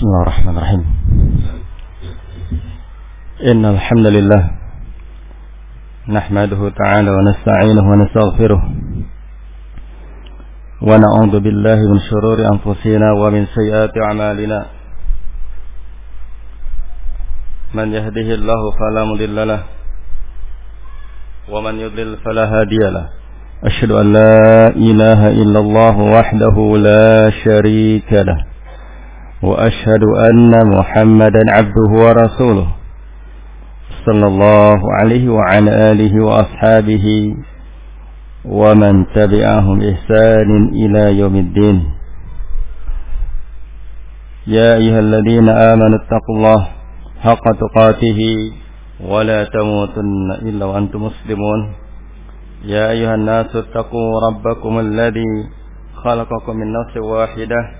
بسم 0.00 0.08
الله 0.08 0.22
الرحمن 0.22 0.56
الرحيم. 0.56 0.84
إن 3.52 3.64
الحمد 3.64 4.06
لله 4.06 4.50
نحمده 6.08 6.68
تعالى 6.68 7.10
ونستعينه 7.10 7.84
ونستغفره 7.90 8.62
ونعوذ 10.82 11.34
بالله 11.40 11.78
من 11.92 12.00
شرور 12.00 12.38
أنفسنا 12.52 13.12
ومن 13.12 13.46
سيئات 13.46 13.92
أعمالنا. 14.08 14.66
من 17.74 17.92
يهده 17.92 18.28
الله 18.40 18.60
فلا 18.80 19.04
مضل 19.04 19.48
له 19.48 19.60
ومن 21.52 21.74
يضلل 21.74 22.16
فلا 22.24 22.44
هادي 22.44 22.82
له. 22.96 23.06
أشهد 23.64 23.90
أن 23.90 24.12
لا 24.12 24.68
إله 24.68 25.20
إلا 25.28 25.58
الله 25.60 25.96
وحده 26.16 26.56
لا 26.88 27.30
شريك 27.44 28.12
له. 28.12 28.49
وأشهد 29.42 30.02
أن 30.30 30.52
محمدا 30.76 31.42
عبده 31.48 31.90
ورسوله 32.04 32.68
صلى 34.06 34.26
الله 34.26 34.80
عليه 35.00 35.28
وعلى 35.28 35.70
آله 35.92 36.24
وأصحابه 36.24 37.06
ومن 38.44 39.06
تبعهم 39.14 39.76
إحسان 39.82 40.50
إلى 40.72 41.18
يوم 41.18 41.36
الدين. 41.36 41.78
يا 44.46 44.76
أيها 44.76 45.00
الذين 45.00 45.48
آمنوا 45.48 45.98
اتقوا 45.98 46.36
الله 46.36 46.60
حق 47.20 47.44
تقاته 47.64 48.20
ولا 49.08 49.44
تموتن 49.44 50.30
إلا 50.42 50.64
وأنتم 50.64 51.02
مسلمون. 51.02 51.60
يا 52.64 52.90
أيها 52.90 53.14
الناس 53.14 53.56
اتقوا 53.56 54.20
ربكم 54.28 54.78
الذي 54.78 55.32
خلقكم 56.04 56.56
من 56.56 56.72
نفس 56.72 56.96
واحدة 56.96 57.79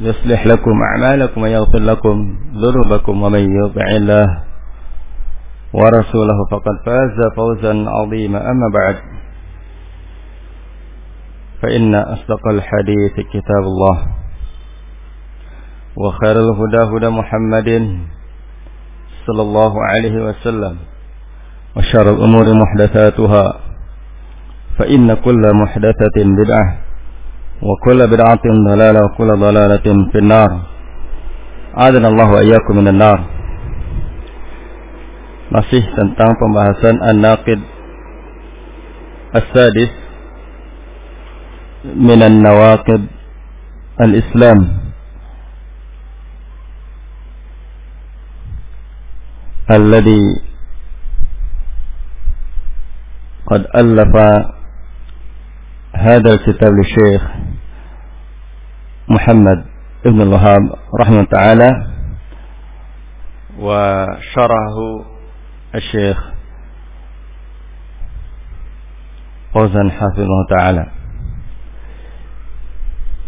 يصلح 0.00 0.46
لكم 0.46 0.82
أعمالكم 0.82 1.42
ويغفر 1.42 1.78
لكم 1.78 2.36
ذنوبكم 2.54 3.22
ومن 3.22 3.44
يطع 3.64 3.86
الله 3.96 4.26
ورسوله 5.72 6.38
فقد 6.50 6.76
فاز 6.86 7.18
فوزا 7.36 7.84
عظيما. 7.88 8.50
أما 8.50 8.68
بعد 8.74 8.96
فإن 11.62 11.94
أصدق 11.94 12.48
الحديث 12.48 13.14
كتاب 13.32 13.62
الله 13.64 14.06
وخير 15.96 16.36
الهدى 16.40 16.96
هدى 16.96 17.08
محمد 17.08 17.68
صلى 19.26 19.42
الله 19.42 19.72
عليه 19.84 20.24
وسلم 20.24 20.76
وشر 21.76 22.10
الأمور 22.10 22.46
محدثاتها 22.54 23.54
فإن 24.78 25.14
كل 25.14 25.42
محدثة 25.54 26.16
بدعة. 26.16 26.78
وكل 27.62 27.98
بدعة 28.10 28.44
ضلالة 28.68 29.00
وكل 29.04 29.30
ضلالة 29.38 29.86
في 30.12 30.18
النار. 30.18 30.50
أعاذنا 31.78 32.08
الله 32.08 32.28
وإياكم 32.30 32.74
من 32.76 32.88
النار. 32.88 33.18
Masih 35.52 35.84
tentang 35.94 36.32
pembahasan 36.40 36.96
An-Naqid 37.04 37.60
As-Sadis 39.36 39.92
Minan 41.92 42.40
Nawaqid 42.42 43.02
Al-Islam. 44.00 44.82
الذي 49.72 50.24
قد 53.46 53.62
ألف 53.72 54.14
هذا 55.96 56.30
الكتاب 56.34 56.72
للشيخ 56.72 57.22
Muhammad 59.12 59.68
Ibn 60.08 60.18
Al-Wahhab 60.24 60.64
rahmat 60.96 61.28
ta'ala 61.28 61.70
wa 63.60 64.08
syarahu 64.32 65.04
Syekh 65.92 66.16
Fauzan 69.52 69.92
Ta'ala. 70.48 70.84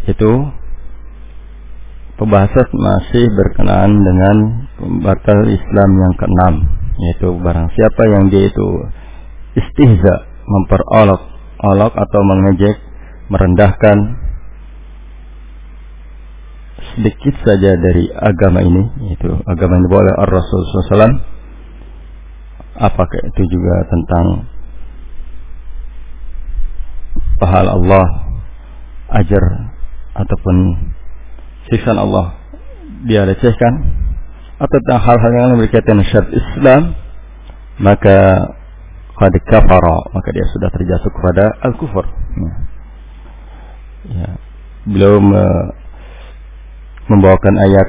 Itu 0.08 0.32
pembahasan 2.16 2.68
masih 2.72 3.24
berkenaan 3.36 3.92
dengan 3.92 4.36
pembatal 4.80 5.40
Islam 5.52 5.90
yang 6.00 6.14
keenam 6.16 6.54
yaitu 6.94 7.28
barang 7.42 7.68
siapa 7.74 8.02
yang 8.06 8.24
dia 8.30 8.48
itu 8.48 8.68
istihza 9.58 10.14
memperolok 10.46 11.22
olok 11.60 11.92
atau 11.92 12.20
mengejek 12.22 12.76
merendahkan 13.28 13.96
sedikit 16.92 17.34
saja 17.40 17.80
dari 17.80 18.12
agama 18.12 18.60
ini 18.60 18.82
yaitu 19.08 19.32
agama 19.48 19.80
yang 19.80 19.84
dibawa 19.88 20.00
oleh 20.04 20.16
Ar-Rasul 20.28 20.60
SAW 20.68 21.16
apakah 22.78 23.18
itu 23.22 23.42
juga 23.48 23.74
tentang 23.88 24.26
pahala 27.38 27.78
Allah 27.78 28.06
ajar 29.14 29.44
ataupun 30.14 30.56
siksa 31.70 31.94
Allah. 31.94 32.38
Dia 33.04 33.26
lecehkan 33.28 33.72
atau 34.56 34.76
tentang 34.86 35.00
hal-hal 35.02 35.30
yang 35.34 35.58
berkaitan 35.58 36.00
syariat 36.06 36.30
Islam 36.30 36.82
maka 37.82 38.18
qad 39.18 39.34
kafara. 39.50 39.96
Maka 40.14 40.28
dia 40.32 40.46
sudah 40.54 40.68
terjatuh 40.72 41.10
kepada 41.10 41.44
al-kufur. 41.68 42.04
Ya. 42.34 42.52
ya. 44.14 44.30
beliau 44.84 45.20
membawakan 47.08 47.54
ayat 47.60 47.88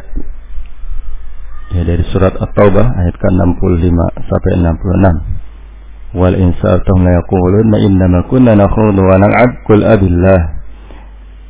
ya 1.72 1.82
dari 1.88 2.04
surat 2.12 2.36
At-Taubah 2.36 2.86
ayat 2.88 3.16
ke-65 3.16 3.98
sampai 4.28 4.52
66 4.60 6.20
wal 6.20 6.36
insa'tum 6.36 6.98
la 7.04 7.12
yaquluna 7.20 7.78
inna 7.84 8.06
ma 8.08 8.22
kunna 8.28 8.56
nakhudu 8.56 9.04
wa 9.04 9.16
nal'ab 9.20 9.52
qul 9.68 9.84
abillah 9.84 10.40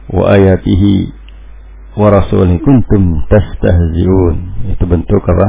wa 0.09 0.23
ayatihi 0.33 1.13
wa 1.97 2.09
rasulihi 2.09 2.61
kuntum 2.61 3.21
tastahzi'un. 3.29 4.35
Itu 4.73 4.83
bentuk 4.89 5.21
apa? 5.21 5.47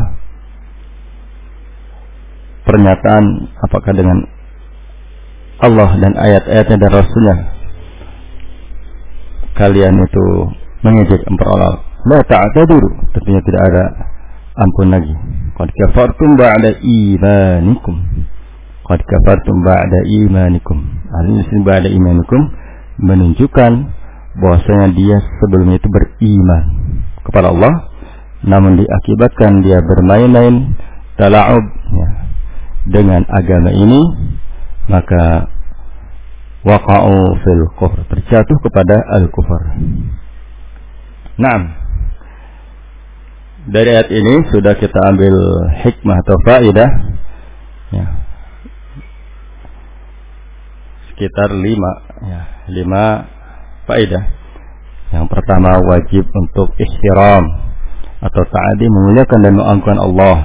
Pernyataan 2.67 3.25
apakah 3.63 3.93
dengan 3.95 4.27
Allah 5.63 5.91
dan 5.97 6.13
ayat-ayatnya 6.19 6.77
dan 6.77 6.91
Rasulnya? 6.93 7.37
Kalian 9.57 9.97
itu 10.05 10.25
mengejek 10.85 11.25
memperolok 11.25 11.86
la 12.07 12.19
ta'tadiru 12.23 13.11
tentunya 13.15 13.43
tidak 13.43 13.63
ada 13.73 13.85
ampun 14.57 14.89
lagi 14.95 15.15
qad 15.59 15.69
kafartum 15.75 16.39
ba'da 16.39 16.79
imanikum 16.81 17.97
qad 18.87 19.01
kafartum 19.03 19.57
ba'da 19.67 19.99
imanikum 20.07 20.79
artinya 21.11 21.43
sini 21.51 21.63
ba'da 21.67 21.89
imanikum 21.91 22.41
menunjukkan 23.03 23.73
bahwasanya 24.39 24.95
dia 24.95 25.17
sebelumnya 25.43 25.77
itu 25.83 25.89
beriman 25.91 26.65
kepada 27.27 27.51
Allah 27.51 27.75
namun 28.47 28.79
diakibatkan 28.79 29.67
dia 29.67 29.83
bermain-main 29.83 30.79
tala'ub 31.19 31.65
ya, 31.91 32.09
dengan 32.87 33.27
agama 33.27 33.75
ini 33.75 34.01
maka 34.87 35.51
waqa'u 36.67 37.17
fil 37.43 37.65
kufr 37.79 38.01
terjatuh 38.11 38.57
kepada 38.63 38.99
al-kufur. 39.19 39.63
Naam. 41.39 41.86
Dari 43.67 43.89
ayat 43.91 44.15
ini 44.15 44.47
sudah 44.55 44.79
kita 44.79 44.95
ambil 45.11 45.35
hikmah 45.83 46.17
atau 46.23 46.37
faidah 46.47 46.91
ya. 47.91 48.07
Sekitar 51.11 51.51
lima 51.51 51.93
ya, 52.23 52.41
lima 52.71 53.27
faidah. 53.91 54.23
Yang 55.11 55.27
pertama 55.35 55.83
wajib 55.83 56.31
untuk 56.31 56.79
ihtiram 56.79 57.43
atau 58.23 58.43
ta'adi 58.47 58.87
memuliakan 58.87 59.39
dan 59.43 59.53
mengagungkan 59.59 59.99
Allah. 59.99 60.37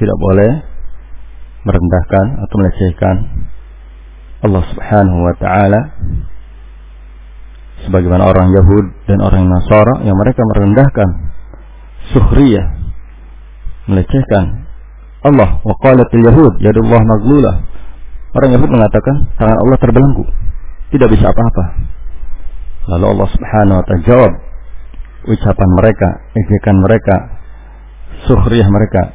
Tidak 0.00 0.16
boleh 0.16 0.52
merendahkan 1.68 2.26
atau 2.48 2.54
melecehkan 2.64 3.16
Allah 4.40 4.62
Subhanahu 4.72 5.20
wa 5.20 5.34
taala 5.36 5.80
sebagaimana 7.84 8.24
orang 8.24 8.52
Yahud 8.56 8.84
dan 9.04 9.20
orang 9.20 9.48
Nasara 9.48 10.04
yang 10.04 10.16
mereka 10.16 10.40
merendahkan 10.44 11.33
sukhriyah 12.12 12.66
melecehkan 13.88 14.68
Allah. 15.24 15.60
Wa 15.64 15.74
qalatil 15.80 16.20
yahud 16.20 16.54
yadullah 16.60 17.00
maglulah. 17.00 17.56
Orang 18.34 18.50
Yahud 18.50 18.66
mengatakan 18.66 19.30
tangan 19.38 19.56
Allah 19.62 19.78
terbelenggu. 19.78 20.26
Tidak 20.90 21.06
bisa 21.06 21.30
apa-apa. 21.30 21.64
Lalu 22.90 23.04
Allah 23.14 23.28
Subhanahu 23.30 23.78
wa 23.78 23.84
taala 23.86 24.02
jawab 24.04 24.32
ucapan 25.24 25.68
mereka 25.80 26.08
ejekan 26.36 26.76
mereka 26.82 27.16
sukhriyah 28.26 28.68
mereka. 28.68 29.14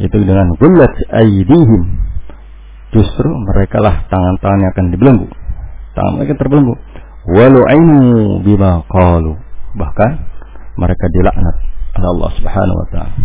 Itu 0.00 0.16
dengan 0.22 0.54
gullat 0.56 0.94
aydihim. 1.12 1.82
Justru 2.94 3.28
mereka 3.52 3.82
lah 3.82 4.06
tangan-tangan 4.08 4.58
yang 4.62 4.72
akan 4.72 4.86
dibelenggu. 4.94 5.28
Tangan 5.98 6.12
mereka 6.16 6.38
terbelenggu. 6.38 6.74
Walu'inu 7.26 8.40
bima 8.46 8.86
qalu. 8.86 9.34
Bahkan 9.74 10.10
mereka 10.76 11.04
dilaknat 11.12 11.56
oleh 11.96 12.08
Allah 12.16 12.30
Subhanahu 12.36 12.78
wa 12.78 12.88
taala 12.92 13.16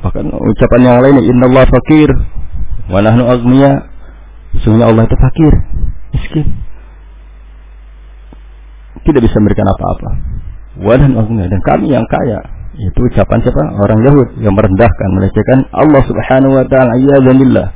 bahkan 0.00 0.24
ucapan 0.32 0.80
yang 0.80 0.98
lain 1.04 1.16
innallaha 1.28 1.68
fakir 1.68 2.08
wa 2.88 2.98
nahnu 3.04 3.24
aghniya 3.28 3.72
sesungguhnya 4.56 4.86
Allah 4.88 5.04
itu 5.04 5.16
fakir 5.20 5.52
miskin 6.16 6.46
tidak 9.04 9.22
bisa 9.24 9.36
memberikan 9.40 9.68
apa-apa 9.68 10.10
wa 10.80 10.92
nahnu 10.96 11.16
aghniya 11.20 11.46
dan 11.52 11.60
kami 11.62 11.92
yang 11.92 12.08
kaya 12.08 12.60
itu 12.80 13.00
ucapan 13.02 13.44
siapa? 13.44 13.64
Orang 13.76 14.00
Yahud 14.06 14.28
yang 14.40 14.54
merendahkan, 14.56 15.08
melecehkan 15.12 15.68
Allah 15.74 16.00
Subhanahu 16.06 16.56
wa 16.56 16.64
taala 16.64 16.96
iyadzanillah. 16.96 17.68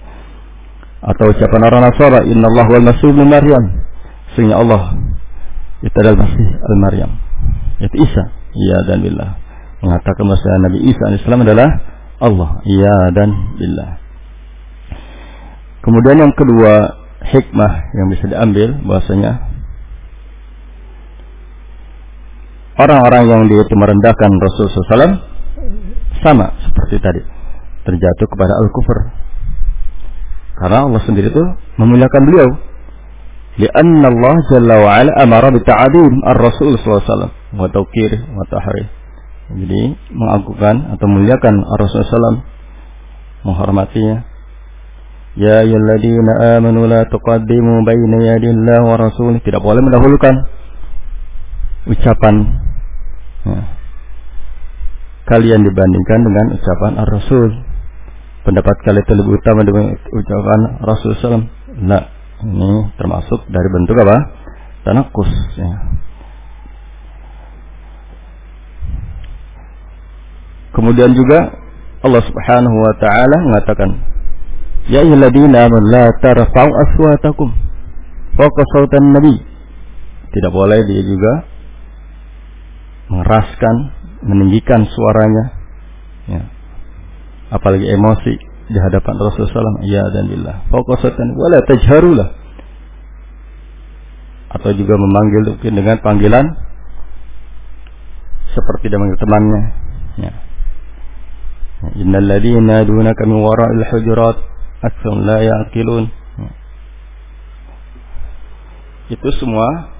Atau 1.04 1.34
ucapan 1.34 1.60
orang 1.68 1.82
Nasara, 1.84 2.24
Allah 2.24 2.66
wal 2.70 2.86
Masih 2.88 3.12
Maryam. 3.12 3.64
Sehingga 4.32 4.56
Allah 4.56 4.96
itu 5.84 5.92
adalah 6.00 6.24
Masih 6.24 6.46
al-Maryam. 6.72 7.10
Itu 7.82 7.96
Isa, 7.98 8.24
iya 8.54 8.78
dan 8.86 9.02
billah. 9.02 9.34
Mengatakan 9.82 10.24
bahwa 10.24 10.58
Nabi 10.70 10.78
Isa 10.86 11.04
Islam 11.10 11.42
adalah 11.42 11.68
Allah, 12.22 12.50
iya 12.62 12.96
dan 13.10 13.58
billah. 13.58 13.98
Kemudian 15.82 16.16
yang 16.22 16.32
kedua, 16.32 16.96
hikmah 17.28 17.72
yang 17.92 18.06
bisa 18.08 18.24
diambil 18.30 18.78
bahwasanya 18.86 19.32
orang-orang 22.80 23.22
yang 23.28 23.42
itu 23.50 23.74
merendahkan 23.76 24.30
Rasulullah 24.40 24.88
SAW 24.88 25.14
sama 26.24 26.46
seperti 26.64 26.96
tadi. 27.02 27.22
Terjatuh 27.84 28.26
kepada 28.32 28.56
al-kufur. 28.64 28.98
Karena 30.56 30.88
Allah 30.88 31.02
sendiri 31.04 31.28
itu 31.28 31.44
memuliakan 31.76 32.22
beliau. 32.24 32.48
Lianna 33.60 34.08
Allah 34.08 34.34
jalla 34.48 34.76
wa 34.80 34.90
ala 34.96 35.12
amara 35.20 35.52
bita'adim 35.52 36.24
ar-rasul 36.24 36.80
SAW 36.80 37.43
wa 37.54 37.66
tawkir 37.70 38.12
wa 38.34 38.44
tahri 38.50 38.84
jadi 39.54 39.94
mengagungkan 40.10 40.96
atau 40.96 41.06
memuliakan 41.06 41.54
ar-rasul 41.62 42.02
SAW 42.04 42.42
menghormatinya 43.44 44.24
ya 45.36 45.62
ayyuhalladzina 45.66 46.58
amanu 46.58 46.88
la 46.88 47.04
tuqaddimu 47.06 47.84
baina 47.84 48.18
yadillah 48.34 48.78
wa 48.82 48.94
rasulih 48.96 49.42
tidak 49.44 49.60
boleh 49.60 49.84
mendahulukan 49.84 50.34
ucapan 51.84 52.34
ya, 53.44 53.74
kalian 55.24 55.64
dibandingkan 55.64 56.20
dengan 56.20 56.46
ucapan 56.56 56.92
Ar-Rasul. 57.00 57.50
Pendapat 58.44 58.76
kalian 58.84 59.04
itu 59.08 59.14
lebih 59.16 59.32
utama 59.40 59.64
dibanding 59.64 59.96
ucapan 59.96 60.60
Rasul 60.84 61.10
SAW. 61.16 61.48
Nah, 61.80 62.02
ini 62.44 62.92
termasuk 63.00 63.48
dari 63.48 63.68
bentuk 63.72 63.96
apa? 64.04 64.16
Tanakus. 64.84 65.32
Ya. 65.56 65.72
Kemudian 70.74 71.14
juga 71.14 71.54
Allah 72.04 72.22
Subhanahu 72.26 72.76
wa 72.82 72.94
taala 72.98 73.36
mengatakan, 73.48 73.90
"Ya 74.90 75.06
ayyuhalladzina 75.06 75.70
amanu 75.70 75.86
la 75.88 76.10
tarfa'u 76.18 76.70
aswatakum 76.90 77.48
fawqa 78.34 78.62
sautan 78.74 79.14
nabi." 79.14 79.38
Tidak 80.34 80.50
boleh 80.50 80.82
dia 80.84 81.02
juga 81.06 81.32
mengeraskan, 83.06 83.74
meninggikan 84.26 84.82
suaranya, 84.90 85.44
ya. 86.26 86.42
apalagi 87.54 87.86
emosi 87.86 88.34
di 88.68 88.78
hadapan 88.80 89.14
Rasulullah 89.20 89.52
SAW. 89.52 89.84
Ya 89.86 90.02
dan 90.10 90.26
billah. 90.26 90.66
Fokusatan 90.72 91.36
wala 91.36 91.58
tajharulah. 91.68 92.28
Atau 94.54 94.70
juga 94.74 94.94
memanggil 94.94 95.54
mungkin 95.54 95.72
dengan 95.74 95.96
panggilan 96.02 96.46
seperti 98.54 98.90
dia 98.90 98.98
manggil 98.98 99.18
temannya. 99.18 99.62
Ya. 100.14 100.32
Innal 102.00 102.26
ladzina 102.26 102.84
dunaka 102.84 103.22
min 103.28 103.38
wara'il 103.44 103.84
hujurat 103.92 104.36
aktsum 104.80 105.24
la 105.24 105.38
yaqilun. 105.44 106.04
Ya. 106.38 106.50
Itu 109.12 109.28
semua 109.36 109.94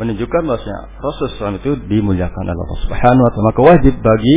menunjukkan 0.00 0.42
bahwasanya 0.48 0.80
Rasulullah 0.98 1.52
SAW 1.52 1.60
itu 1.60 1.72
dimuliakan 1.86 2.42
oleh 2.48 2.56
Allah 2.56 2.80
Subhanahu 2.88 3.24
wa 3.24 3.30
taala. 3.30 3.48
Maka 3.52 3.60
wajib 3.62 3.94
bagi 4.00 4.36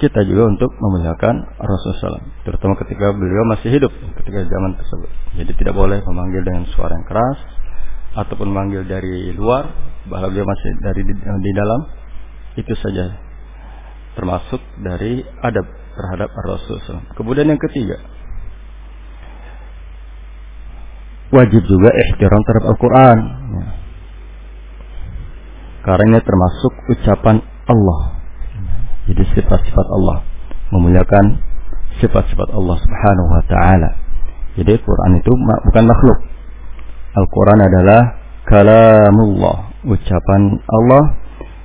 kita 0.00 0.24
juga 0.24 0.48
untuk 0.48 0.70
memuliakan 0.80 1.34
Rasulullah 1.60 2.16
SAW, 2.16 2.46
terutama 2.48 2.72
ketika 2.80 3.12
beliau 3.12 3.44
masih 3.52 3.68
hidup 3.68 3.92
ketika 4.22 4.48
zaman 4.48 4.72
tersebut. 4.80 5.10
Jadi 5.36 5.52
tidak 5.60 5.74
boleh 5.76 6.00
memanggil 6.00 6.40
dengan 6.40 6.64
suara 6.72 6.96
yang 6.96 7.04
keras 7.04 7.38
ataupun 8.16 8.48
memanggil 8.48 8.88
dari 8.88 9.36
luar, 9.36 9.68
bahwa 10.08 10.32
beliau 10.32 10.48
masih 10.48 10.70
dari 10.80 11.02
di, 11.04 11.14
di 11.14 11.52
dalam. 11.52 11.80
Itu 12.58 12.74
saja 12.82 13.29
termasuk 14.18 14.62
dari 14.80 15.22
adab 15.42 15.66
terhadap 15.94 16.30
Rasulullah. 16.46 17.06
Kemudian 17.14 17.50
yang 17.50 17.60
ketiga, 17.60 17.98
wajib 21.34 21.62
juga 21.66 21.90
ihtiram 21.94 22.42
terhadap 22.46 22.66
Al-Quran. 22.74 23.18
Ya 23.54 23.80
karena 25.80 26.20
ini 26.20 26.20
termasuk 26.20 26.72
ucapan 26.92 27.40
Allah. 27.64 28.00
Jadi 29.08 29.22
sifat-sifat 29.32 29.86
Allah 29.96 30.22
memuliakan 30.70 31.40
sifat-sifat 31.98 32.48
Allah 32.52 32.76
Subhanahu 32.78 33.28
wa 33.32 33.42
taala. 33.48 33.90
Jadi 34.60 34.76
Quran 34.76 35.12
itu 35.18 35.32
bukan 35.40 35.84
makhluk. 35.88 36.18
Al-Quran 37.16 37.58
adalah 37.64 38.00
kalamullah, 38.46 39.56
ucapan 39.88 40.62
Allah 40.68 41.02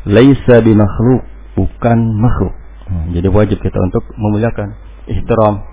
laisa 0.08 0.64
bimakhluk, 0.64 1.22
bukan 1.56 1.98
makhluk. 2.20 2.54
Jadi 2.86 3.28
wajib 3.34 3.58
kita 3.64 3.80
untuk 3.82 4.04
memuliakan 4.14 4.78
ihtiram. 5.10 5.66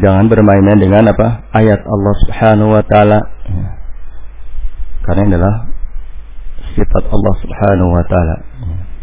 Jangan 0.00 0.26
bermainan 0.26 0.80
dengan 0.80 1.06
apa? 1.12 1.46
Ayat 1.54 1.84
Allah 1.84 2.14
Subhanahu 2.26 2.70
wa 2.72 2.82
taala. 2.82 3.18
Karena 5.04 5.20
ini 5.28 5.34
adalah 5.36 5.56
sifat 6.72 7.04
Allah 7.12 7.34
Subhanahu 7.44 7.90
wa 7.92 8.04
taala. 8.08 8.36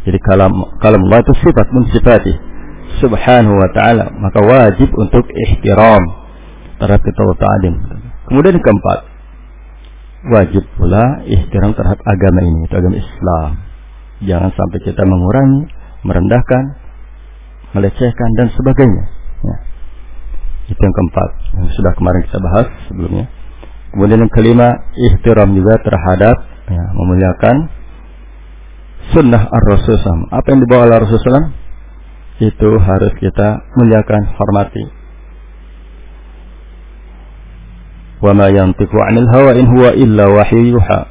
Jadi 0.01 0.17
kalam 0.25 0.51
kalam 0.81 1.01
Allah 1.05 1.21
itu 1.21 1.33
sifat 1.45 1.67
min 1.69 1.85
sifati 1.93 2.33
Subhanahu 2.99 3.55
wa 3.55 3.69
taala, 3.71 4.11
maka 4.19 4.41
wajib 4.43 4.89
untuk 4.99 5.23
ihtiram 5.29 6.03
terhadap 6.81 7.05
ta'adim. 7.39 7.75
Kemudian 8.27 8.57
keempat, 8.59 8.99
wajib 10.33 10.65
pula 10.75 11.23
ihtiram 11.23 11.71
terhadap 11.77 12.01
agama 12.03 12.39
ini, 12.43 12.67
itu 12.67 12.75
agama 12.75 12.97
Islam. 12.99 13.70
Jangan 14.21 14.51
sampai 14.53 14.79
kita 14.85 15.01
mengurangi, 15.01 15.65
merendahkan, 16.05 16.63
melecehkan 17.73 18.29
dan 18.37 18.47
sebagainya. 18.53 19.05
Ya. 19.41 19.57
Itu 20.69 20.79
yang 20.79 20.95
keempat, 20.95 21.29
yang 21.57 21.69
sudah 21.73 21.91
kemarin 21.97 22.21
kita 22.29 22.39
bahas 22.39 22.67
sebelumnya. 22.85 23.25
Kemudian 23.91 24.23
yang 24.23 24.31
kelima, 24.31 24.69
ihtiram 24.95 25.51
juga 25.51 25.75
terhadap 25.83 26.37
ya, 26.69 26.85
memuliakan 26.95 27.55
sunnah 29.11 29.43
ar-rasul 29.51 29.99
Apa 30.31 30.47
yang 30.55 30.63
dibawa 30.63 30.87
oleh 30.87 31.03
Rasulullah 31.03 31.51
itu 32.41 32.69
harus 32.79 33.13
kita 33.19 33.69
muliakan, 33.77 34.21
hormati. 34.39 34.85
Wa 38.21 38.31
ma 38.31 38.47
yantiqu 38.53 38.95
'anil 38.95 39.29
hawa 39.29 39.51
in 39.57 39.65
huwa 39.67 39.89
illa 39.97 40.25
wahyu 40.29 40.77
yuha. 40.77 41.10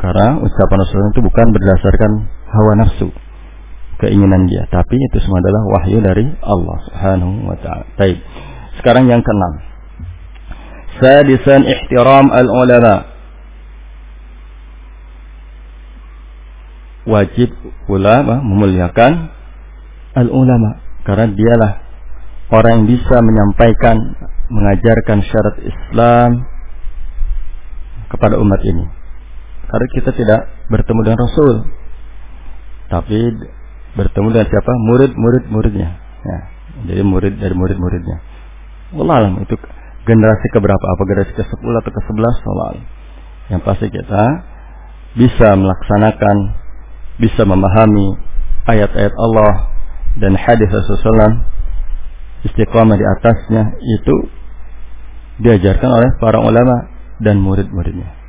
Karena 0.00 0.40
ucapan 0.40 0.76
Rasulullah 0.80 1.12
itu 1.12 1.22
bukan 1.28 1.46
berdasarkan 1.52 2.12
hawa 2.48 2.72
nafsu, 2.80 3.08
keinginan 4.00 4.48
dia, 4.48 4.64
tapi 4.72 4.96
itu 4.96 5.20
semua 5.20 5.44
adalah 5.44 5.62
wahyu 5.76 6.00
dari 6.00 6.24
Allah 6.40 6.76
Subhanahu 6.88 7.32
wa 7.44 7.56
taala. 7.60 7.84
Baik. 8.00 8.16
Sekarang 8.80 9.12
yang 9.12 9.20
keenam. 9.20 9.60
Sadisan 11.04 11.68
ihtiram 11.68 12.32
al-ulama 12.32 13.12
wajib 17.08 17.50
ulama 17.88 18.44
memuliakan 18.44 19.32
al 20.14 20.28
ulama 20.28 20.80
karena 21.08 21.32
dialah 21.32 21.72
orang 22.52 22.84
yang 22.84 22.86
bisa 22.92 23.16
menyampaikan 23.24 23.96
mengajarkan 24.52 25.18
syarat 25.24 25.56
Islam 25.64 26.30
kepada 28.12 28.36
umat 28.36 28.60
ini 28.68 28.99
karena 29.70 29.86
kita 29.94 30.10
tidak 30.18 30.40
bertemu 30.66 31.00
dengan 31.06 31.20
Rasul 31.22 31.50
Tapi 32.90 33.18
bertemu 33.94 34.28
dengan 34.34 34.48
siapa? 34.50 34.72
Murid-murid-muridnya. 34.90 35.90
Ya, 36.20 36.38
jadi 36.90 37.02
murid 37.06 37.38
dari 37.38 37.54
murid-muridnya. 37.54 38.18
Wallah 38.98 39.30
itu 39.46 39.54
generasi 40.04 40.46
keberapa? 40.50 40.82
Apa 40.82 41.02
generasi 41.06 41.32
ke-10 41.38 41.70
atau 41.70 41.90
ke-11? 41.94 42.34
Wallah 42.50 42.70
Yang 43.46 43.60
pasti 43.62 43.86
kita 43.94 44.24
bisa 45.14 45.54
melaksanakan, 45.54 46.36
bisa 47.22 47.42
memahami 47.46 48.18
ayat-ayat 48.66 49.14
Allah 49.14 49.70
dan 50.18 50.34
hadis 50.34 50.66
Rasulullah 50.66 51.46
istiqamah 52.46 52.98
di 52.98 53.06
atasnya 53.06 53.62
itu 53.78 54.16
diajarkan 55.40 55.90
oleh 55.90 56.10
para 56.18 56.38
ulama 56.42 56.90
dan 57.22 57.38
murid-muridnya. 57.40 58.19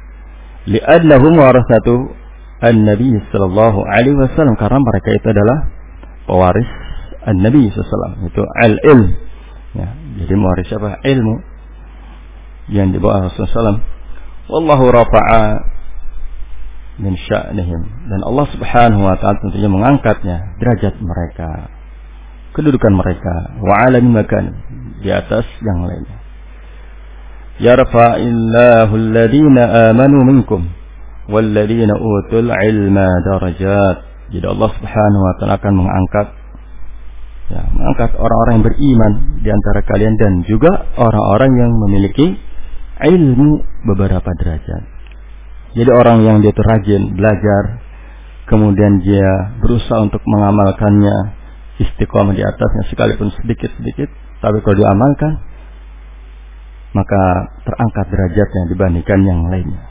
Li'annahum 0.70 1.34
warasatu 1.41 2.13
an-nabi 2.62 3.18
sallallahu 3.34 3.82
alaihi 3.89 4.13
wasallam 4.13 4.53
karena 4.60 4.77
mereka 4.77 5.10
itu 5.18 5.27
adalah 5.34 5.58
pewaris 6.30 6.70
an-nabi 7.25 7.70
sallallahu 7.74 8.30
itu 8.30 8.41
al-ilm. 8.62 9.10
Ya, 9.72 9.88
jadi 10.22 10.34
mewaris 10.36 10.70
apa? 10.75 11.00
Ilmu 11.01 11.36
yang 12.75 12.91
dibawa 12.91 13.25
Rasulullah 13.32 13.80
SAW. 13.80 13.82
Wallahu 14.51 14.91
rafa'a 14.91 15.63
min 17.01 17.18
sya'nihim 17.18 17.82
dan 18.13 18.22
Allah 18.22 18.46
Subhanahu 18.53 19.01
wa 19.01 19.18
taala 19.18 19.41
tentunya 19.41 19.70
mengangkatnya 19.72 20.38
derajat 20.62 21.01
mereka 21.01 21.74
kedudukan 22.53 22.94
mereka 22.94 23.58
wa 23.58 23.74
alami 23.89 24.22
makan 24.22 24.46
di 25.01 25.10
atas 25.10 25.50
yang 25.65 25.82
lainnya 25.82 26.21
yarfa'illahu 27.60 28.93
alladhina 28.96 29.91
amanu 29.91 30.24
minkum 30.24 30.72
walladhina 31.27 31.98
utul 31.98 32.48
ilma 32.48 33.08
darajat 33.27 33.98
jadi 34.31 34.46
Allah 34.48 34.70
Subhanahu 34.72 35.24
wa 35.27 35.34
taala 35.41 35.53
akan 35.60 35.74
mengangkat 35.75 36.27
ya 37.51 37.62
mengangkat 37.67 38.15
orang-orang 38.15 38.53
yang 38.55 38.65
beriman 38.72 39.12
di 39.43 39.50
antara 39.51 39.79
kalian 39.84 40.15
dan 40.15 40.34
juga 40.48 40.72
orang-orang 40.96 41.51
yang 41.60 41.72
memiliki 41.75 42.39
ilmu 43.01 43.51
beberapa 43.91 44.29
derajat. 44.39 44.84
Jadi 45.72 45.91
orang 45.91 46.24
yang 46.24 46.38
dia 46.39 46.55
rajin 46.55 47.15
belajar 47.15 47.63
kemudian 48.48 49.00
dia 49.03 49.55
berusaha 49.63 50.03
untuk 50.03 50.20
mengamalkannya 50.27 51.39
istiqomah 51.79 52.36
di 52.36 52.43
atasnya 52.43 52.84
sekalipun 52.91 53.31
sedikit-sedikit, 53.39 54.12
tapi 54.43 54.60
kalau 54.63 54.75
diamalkan 54.75 55.31
maka 56.91 57.21
terangkat 57.63 58.05
derajatnya 58.12 58.63
dibandingkan 58.67 59.19
yang 59.24 59.48
lainnya. 59.48 59.83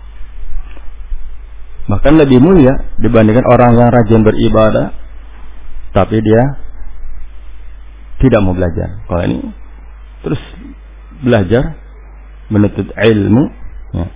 Bahkan 1.89 2.15
lebih 2.21 2.39
mulia 2.39 2.93
dibandingkan 3.01 3.47
orang 3.49 3.73
yang 3.75 3.89
rajin 3.91 4.23
beribadah 4.23 4.95
tapi 5.91 6.23
dia 6.23 6.43
tidak 8.21 8.41
mau 8.45 8.53
belajar. 8.53 9.01
Kalau 9.09 9.23
ini 9.27 9.39
terus 10.21 10.43
belajar 11.25 11.75
menuntut 12.53 12.93
ilmu 12.93 13.45
ya. 13.97 14.07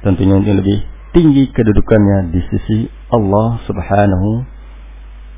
tentunya 0.00 0.40
ini 0.40 0.52
lebih 0.56 0.78
tinggi 1.12 1.44
kedudukannya 1.52 2.32
di 2.32 2.40
sisi 2.50 2.78
Allah 3.12 3.60
Subhanahu 3.68 4.28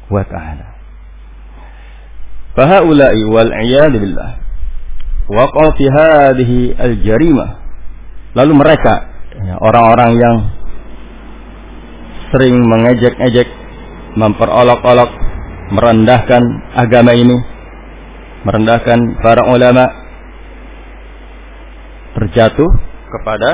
wa 0.08 0.22
ta'ala. 0.22 0.66
Fahaula'i 2.54 3.22
wal 3.28 3.52
billah 3.94 4.48
fi 5.28 5.85
hadhihi 5.87 6.73
al 6.76 6.94
jarimah. 7.04 7.50
Lalu 8.32 8.52
mereka 8.56 8.94
ya, 9.44 9.61
orang-orang 9.61 10.12
yang 10.16 10.37
sering 12.32 12.56
mengejek-ejek, 12.61 13.49
memperolok-olok, 14.16 15.11
merendahkan 15.73 16.42
agama 16.76 17.12
ini, 17.16 17.37
merendahkan 18.44 19.20
para 19.20 19.44
ulama, 19.49 19.85
terjatuh 22.16 22.68
kepada 23.08 23.50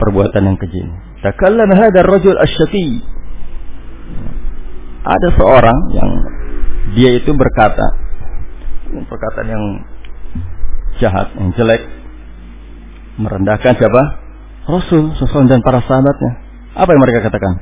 perbuatan 0.00 0.44
yang 0.44 0.56
keji. 0.56 0.82
Asy 2.38 3.02
ada 5.08 5.28
seorang 5.34 5.78
yang 5.96 6.10
dia 6.94 7.10
itu 7.16 7.32
berkata 7.32 7.86
perkataan 9.08 9.48
yang 9.48 9.64
jahat, 10.98 11.34
yang 11.38 11.50
jelek, 11.54 11.82
merendahkan 13.18 13.74
siapa? 13.74 14.02
Rasul, 14.68 15.16
Rasul 15.16 15.48
dan 15.48 15.64
para 15.64 15.80
sahabatnya. 15.82 16.32
Apa 16.76 16.90
yang 16.92 17.02
mereka 17.02 17.26
katakan? 17.26 17.54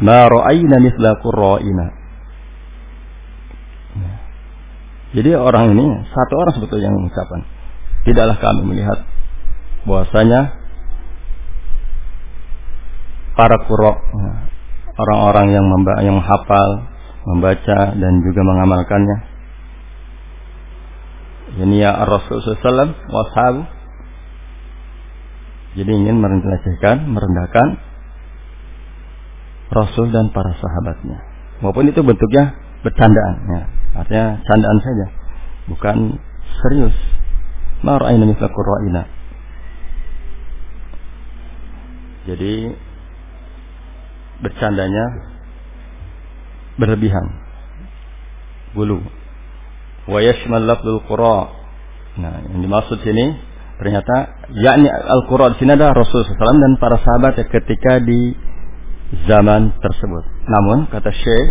Ma 0.00 0.28
ra'ayna 0.30 0.76
misla 0.80 1.18
qurra'ina. 1.20 1.86
Jadi 5.16 5.30
orang 5.32 5.72
ini 5.72 5.86
satu 6.12 6.32
orang 6.36 6.52
sebetulnya 6.60 6.92
yang 6.92 6.96
mengucapkan, 7.00 7.40
tidaklah 8.04 8.36
kami 8.36 8.62
melihat 8.68 8.98
bahwasanya 9.88 10.52
para 13.32 13.56
kurok 13.64 13.96
orang-orang 14.96 15.56
yang 15.56 15.64
memba 15.64 16.04
yang 16.04 16.16
menghafal, 16.20 16.70
membaca 17.28 17.78
dan 17.96 18.12
juga 18.24 18.40
mengamalkannya. 18.44 19.35
Ini 21.56 21.76
ya 21.80 22.04
Rasulullah 22.04 22.92
SAW. 23.00 23.56
Jadi 25.76 25.90
ingin 25.92 26.16
merendahkan, 26.20 27.04
merendahkan 27.08 27.68
Rasul 29.72 30.08
dan 30.12 30.32
para 30.32 30.52
sahabatnya. 30.56 31.20
Maupun 31.60 31.88
itu 31.88 32.00
bentuknya 32.00 32.52
bercandaan, 32.84 33.36
ya. 33.48 33.62
artinya 33.96 34.26
candaan 34.44 34.78
saja, 34.84 35.06
bukan 35.68 35.96
serius. 36.60 36.96
Ma'ra'ina 37.84 38.24
misla 38.24 38.48
qurra'ina. 38.48 39.02
Jadi 42.26 42.54
bercandanya 44.40 45.04
berlebihan. 46.80 47.26
Bulu. 48.76 49.00
Wa 50.06 50.18
yashmal 50.22 50.64
lafzul 50.66 51.02
qura. 51.06 51.50
Nah, 52.16 52.46
yang 52.48 52.62
dimaksud 52.64 53.02
sini 53.04 53.36
ternyata 53.76 54.48
yakni 54.56 54.88
al-qura 54.88 55.52
di 55.52 55.60
sini 55.60 55.76
adalah 55.76 55.92
Rasul 55.92 56.24
SAW 56.24 56.56
dan 56.56 56.80
para 56.80 56.96
sahabat 56.96 57.36
ketika 57.36 58.00
di 58.00 58.32
zaman 59.28 59.76
tersebut. 59.82 60.24
Namun 60.48 60.88
kata 60.88 61.12
Syekh 61.12 61.46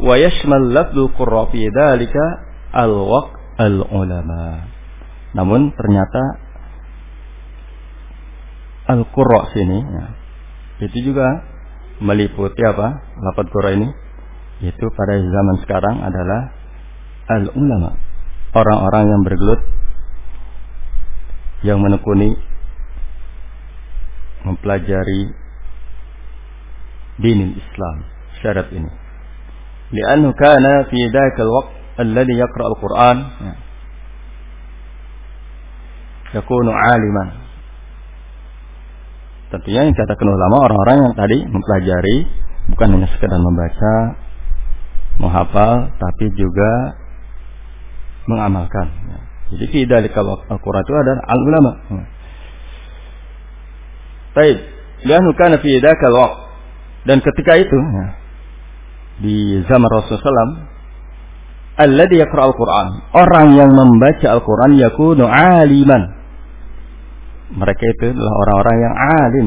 wa 0.00 0.14
yashmal 0.16 0.72
lafzul 0.72 1.12
qura 1.12 1.50
fi 1.52 1.60
dzalika 1.68 2.24
al-waq 2.72 3.60
al-ulama. 3.60 4.72
Namun 5.36 5.74
ternyata 5.76 6.22
al-qura 8.88 9.52
sini 9.52 9.78
ya, 9.82 10.06
itu 10.88 11.12
juga 11.12 11.56
meliputi 12.00 12.60
apa? 12.64 13.00
Lafaz 13.20 13.46
Qura 13.48 13.72
ini 13.72 13.88
itu 14.64 14.84
pada 14.96 15.14
zaman 15.20 15.56
sekarang 15.64 15.96
adalah 16.00 16.52
al 17.26 17.50
ulama, 17.54 17.98
orang-orang 18.54 19.04
yang 19.10 19.22
bergelut 19.26 19.62
yang 21.66 21.78
menekuni 21.82 22.38
mempelajari 24.46 25.34
din 27.18 27.58
Islam 27.58 27.96
syarat 28.38 28.70
ini. 28.70 28.90
Lianhu 29.90 30.30
kana 30.34 30.86
fi 30.90 30.98
dzaka 31.10 31.40
al-waqt 31.42 31.72
alladhi 32.02 32.34
yaqra 32.38 32.62
al-Qur'an. 32.62 33.18
Yakunu 36.34 36.70
aliman 36.74 37.46
Tentunya 39.46 39.86
yang 39.86 39.94
katakan 39.94 40.26
ulama 40.26 40.66
orang-orang 40.66 40.96
yang 41.06 41.14
tadi 41.14 41.38
mempelajari 41.46 42.16
bukan 42.74 42.98
hanya 42.98 43.08
sekedar 43.14 43.38
membaca, 43.38 43.94
menghafal, 45.22 45.94
tapi 45.94 46.26
juga 46.34 46.98
mengamalkan. 48.26 48.86
Ya. 49.10 49.18
Jadi 49.56 49.66
tidak 49.70 49.98
di 50.06 50.10
Al-Quran 50.10 50.82
itu 50.82 50.94
adalah 50.94 51.22
al-ulama. 51.30 51.72
Ya. 51.90 52.04
Baik, 54.36 54.58
lianu 55.06 55.30
kana 55.38 55.56
fi 55.62 55.70
dzakal 55.80 56.16
dan 57.06 57.22
ketika 57.22 57.56
itu 57.56 57.78
ya, 57.78 58.06
di 59.22 59.36
zaman 59.64 59.88
Rasulullah 59.88 60.26
SAW 60.26 60.52
alladhi 61.76 62.20
yaqra 62.20 62.50
al-Quran 62.50 62.86
orang 63.14 63.46
yang 63.56 63.70
membaca 63.72 64.26
Al-Quran 64.26 64.76
yakunu 64.76 65.24
aliman 65.24 66.16
mereka 67.52 67.82
itu 67.86 68.10
adalah 68.10 68.34
orang-orang 68.42 68.76
yang 68.82 68.94
alim, 68.96 69.46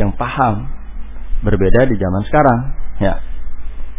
yang 0.00 0.10
paham. 0.16 0.72
Berbeda 1.44 1.84
di 1.84 2.00
zaman 2.00 2.22
sekarang. 2.24 2.60
Ya. 3.04 3.14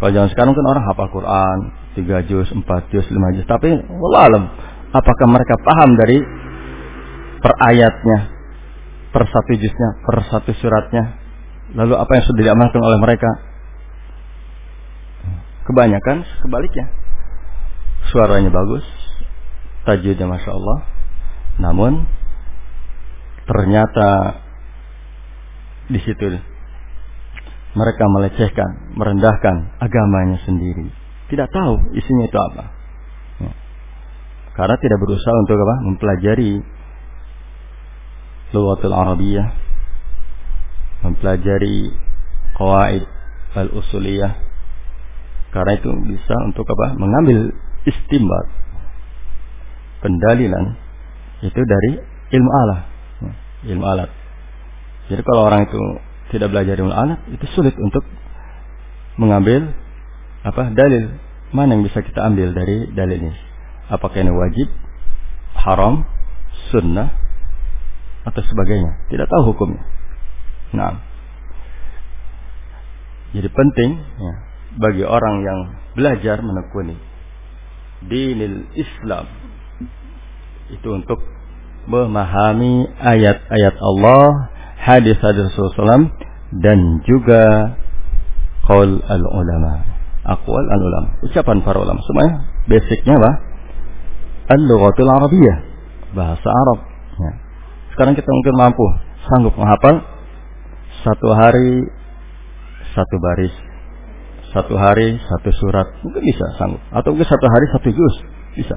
Kalau 0.02 0.10
zaman 0.10 0.30
sekarang 0.34 0.58
kan 0.58 0.66
orang 0.66 0.84
hafal 0.90 1.10
Quran, 1.14 1.58
3 1.96 2.30
juz, 2.30 2.48
4 2.52 2.92
juz, 2.92 3.06
5 3.08 3.36
juz. 3.40 3.46
Tapi 3.48 3.72
Allah 3.72 4.22
alam, 4.28 4.44
apakah 4.92 5.28
mereka 5.32 5.56
paham 5.64 5.96
dari 5.96 6.20
per 7.40 7.54
ayatnya, 7.72 8.18
per 9.16 9.24
satu 9.32 9.52
juznya, 9.56 9.90
per 10.04 10.18
satu 10.28 10.52
suratnya? 10.60 11.04
Lalu 11.74 11.96
apa 11.98 12.12
yang 12.20 12.26
sudah 12.28 12.42
diamalkan 12.52 12.82
oleh 12.84 13.00
mereka? 13.00 13.30
Kebanyakan 15.66 16.22
sebaliknya. 16.46 16.92
Suaranya 18.14 18.54
bagus, 18.54 18.86
tajwidnya 19.90 20.30
masya 20.30 20.54
Allah, 20.54 20.78
namun 21.58 22.06
ternyata 23.50 24.42
di 25.90 25.98
situ 26.06 26.38
mereka 27.76 28.04
melecehkan, 28.08 28.94
merendahkan 28.94 29.56
agamanya 29.82 30.38
sendiri. 30.46 31.05
Tidak 31.26 31.48
tahu 31.50 31.74
isinya 31.98 32.26
itu 32.30 32.38
apa. 32.38 32.64
Ya. 33.42 33.52
Karena 34.54 34.76
tidak 34.78 34.98
berusaha 35.02 35.36
untuk 35.42 35.58
apa? 35.58 35.76
Mempelajari 35.90 36.52
Lugatul 38.54 38.94
Arabiyah, 38.96 39.48
mempelajari 41.04 41.92
qawaid 42.56 43.04
al-usuliyah. 43.58 44.32
Karena 45.52 45.72
itu 45.76 45.90
bisa 46.08 46.36
untuk 46.46 46.64
apa? 46.68 46.96
Mengambil 47.00 47.52
istimbat 47.84 48.46
pendalilan 50.04 50.78
itu 51.42 51.58
dari 51.58 51.92
ilmu 52.38 52.52
alat. 52.64 52.82
Ya, 53.20 53.32
ilmu 53.74 53.84
alat. 53.84 54.10
Jadi 55.10 55.22
kalau 55.26 55.50
orang 55.50 55.66
itu 55.66 55.82
tidak 56.36 56.54
belajar 56.54 56.76
ilmu 56.80 56.94
alat, 56.94 57.20
itu 57.34 57.46
sulit 57.54 57.74
untuk 57.76 58.06
mengambil 59.16 59.72
apa 60.46 60.70
dalil 60.78 61.10
mana 61.50 61.74
yang 61.74 61.84
bisa 61.84 62.06
kita 62.06 62.22
ambil 62.22 62.54
dari 62.54 62.94
dalil 62.94 63.18
ini. 63.18 63.34
Apakah 63.90 64.22
ini 64.22 64.34
wajib, 64.34 64.68
haram, 65.58 66.06
sunnah, 66.70 67.10
atau 68.26 68.42
sebagainya. 68.42 69.10
Tidak 69.14 69.30
tahu 69.30 69.54
hukumnya. 69.54 69.86
Nah, 70.74 70.98
jadi 73.32 73.50
penting 73.50 73.92
ya, 73.98 74.34
bagi 74.82 75.06
orang 75.06 75.36
yang 75.46 75.60
belajar 75.94 76.42
menekuni 76.42 76.98
dinil 78.06 78.68
Islam 78.76 79.26
itu 80.74 80.88
untuk 80.90 81.22
memahami 81.86 82.90
ayat-ayat 82.98 83.76
Allah, 83.78 84.50
hadis-hadis 84.82 85.54
Rasulullah 85.54 86.10
dan 86.58 87.06
juga 87.06 87.78
qaul 88.66 88.98
al-ulama. 89.06 89.95
Aqwal 90.26 90.66
al-ulama. 90.66 91.22
Ucapan 91.22 91.62
para 91.62 91.78
ulama. 91.78 92.02
Semuanya 92.02 92.50
basicnya 92.66 93.14
apa? 93.22 93.32
Al-lughatul 94.58 95.10
Arabiyah. 95.10 95.58
Bahasa 96.18 96.50
Arab. 96.50 96.80
Ya. 97.22 97.32
Sekarang 97.94 98.18
kita 98.18 98.28
mungkin 98.28 98.56
mampu 98.58 98.86
sanggup 99.30 99.54
menghafal 99.56 100.02
satu 101.06 101.30
hari 101.34 101.86
satu 102.96 103.16
baris, 103.20 103.56
satu 104.56 104.74
hari 104.80 105.20
satu 105.20 105.50
surat, 105.52 105.88
mungkin 106.02 106.24
bisa 106.24 106.46
sanggup. 106.56 106.82
Atau 106.90 107.14
mungkin 107.14 107.28
satu 107.28 107.46
hari 107.46 107.66
satu 107.76 107.90
juz, 107.92 108.16
bisa. 108.56 108.76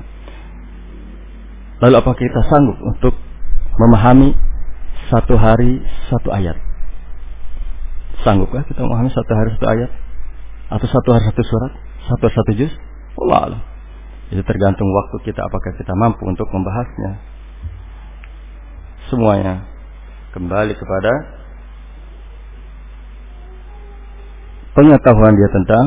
Lalu 1.79 1.95
apakah 2.03 2.19
kita 2.19 2.43
sanggup 2.51 2.77
untuk 2.83 3.15
memahami 3.79 4.35
satu 5.09 5.39
hari 5.39 5.81
satu 6.11 6.35
ayat? 6.35 6.59
Sanggupkah 8.27 8.67
kita 8.67 8.83
memahami 8.83 9.15
satu 9.15 9.33
hari 9.33 9.49
satu 9.55 9.67
ayat? 9.71 9.91
Atau 10.69 10.87
satu 10.89 11.09
hari 11.17 11.25
satu 11.33 11.43
surat? 11.45 11.73
Satu 12.09 12.27
satu 12.29 12.51
juz? 12.57 12.73
Allah 13.25 13.39
Allah. 13.49 13.63
Itu 14.29 14.45
tergantung 14.45 14.89
waktu 14.93 15.17
kita 15.25 15.41
apakah 15.41 15.73
kita 15.81 15.93
mampu 15.97 16.21
untuk 16.29 16.45
membahasnya. 16.53 17.13
Semuanya 19.09 19.65
kembali 20.37 20.77
kepada 20.77 21.13
pengetahuan 24.77 25.33
dia 25.33 25.49
tentang 25.49 25.87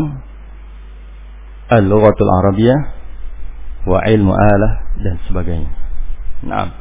al-lughatul 1.70 2.32
arabiyah 2.42 2.80
wa 3.86 4.02
ilmu 4.10 4.34
alah 4.34 4.74
dan 5.06 5.16
sebagainya. 5.30 5.72
Nah. 6.42 6.74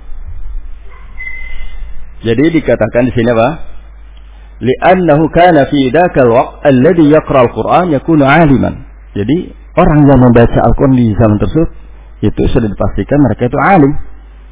Jadi 2.20 2.52
dikatakan 2.52 3.08
di 3.08 3.12
sini 3.16 3.28
apa? 3.32 3.48
Li'annahu 4.60 5.24
kana 5.32 5.66
fi 5.72 5.88
dzakal 5.88 6.28
waqt 6.28 6.68
alladhi 6.68 7.08
yaqra 7.08 7.48
al-Qur'an 7.48 7.88
yakunu 7.88 8.24
'aliman. 8.28 8.84
Jadi 9.16 9.52
orang 9.76 10.04
yang 10.04 10.20
membaca 10.20 10.58
Al-Qur'an 10.68 10.94
di 10.94 11.16
zaman 11.16 11.40
tersebut 11.40 11.70
itu 12.20 12.42
sudah 12.52 12.68
dipastikan 12.68 13.18
mereka 13.24 13.48
itu 13.48 13.56
alim, 13.56 13.92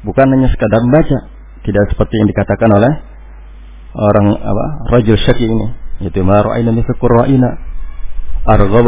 bukan 0.01 0.25
hanya 0.33 0.49
sekadar 0.49 0.81
membaca. 0.81 1.29
Tidak 1.61 1.83
seperti 1.93 2.13
yang 2.17 2.27
dikatakan 2.33 2.69
oleh 2.73 2.93
orang 3.93 4.27
apa? 4.41 4.65
Rajul 4.89 5.19
Syaki 5.21 5.45
ini 5.45 5.67
itu 5.99 6.23
ma 6.23 6.39
ra'ayna 6.39 6.71
mithla 6.71 6.95
qurra'ina 6.95 7.49
arghaba 8.47 8.87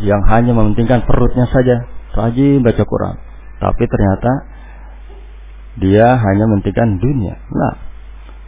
yang 0.00 0.22
hanya 0.32 0.52
mementingkan 0.56 1.04
perutnya 1.04 1.44
saja 1.52 1.84
rajin 2.16 2.64
baca 2.64 2.80
Quran 2.80 3.14
tapi 3.60 3.84
ternyata 3.84 4.32
dia 5.76 6.16
hanya 6.16 6.44
mementingkan 6.48 6.96
dunia 6.96 7.36
nah 7.52 7.74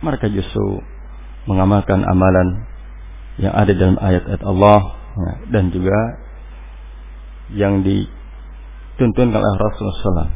mereka 0.01 0.33
justru 0.33 0.81
mengamalkan 1.49 2.07
amalan 2.07 2.67
yang 3.41 3.53
ada 3.57 3.73
dalam 3.73 3.97
ayat-ayat 3.99 4.43
Allah 4.45 4.81
ya, 5.17 5.33
dan 5.51 5.65
juga 5.73 5.99
yang 7.53 7.85
dituntun 7.85 9.33
oleh 9.33 9.53
Rasulullah 9.59 9.99
SAW. 9.99 10.31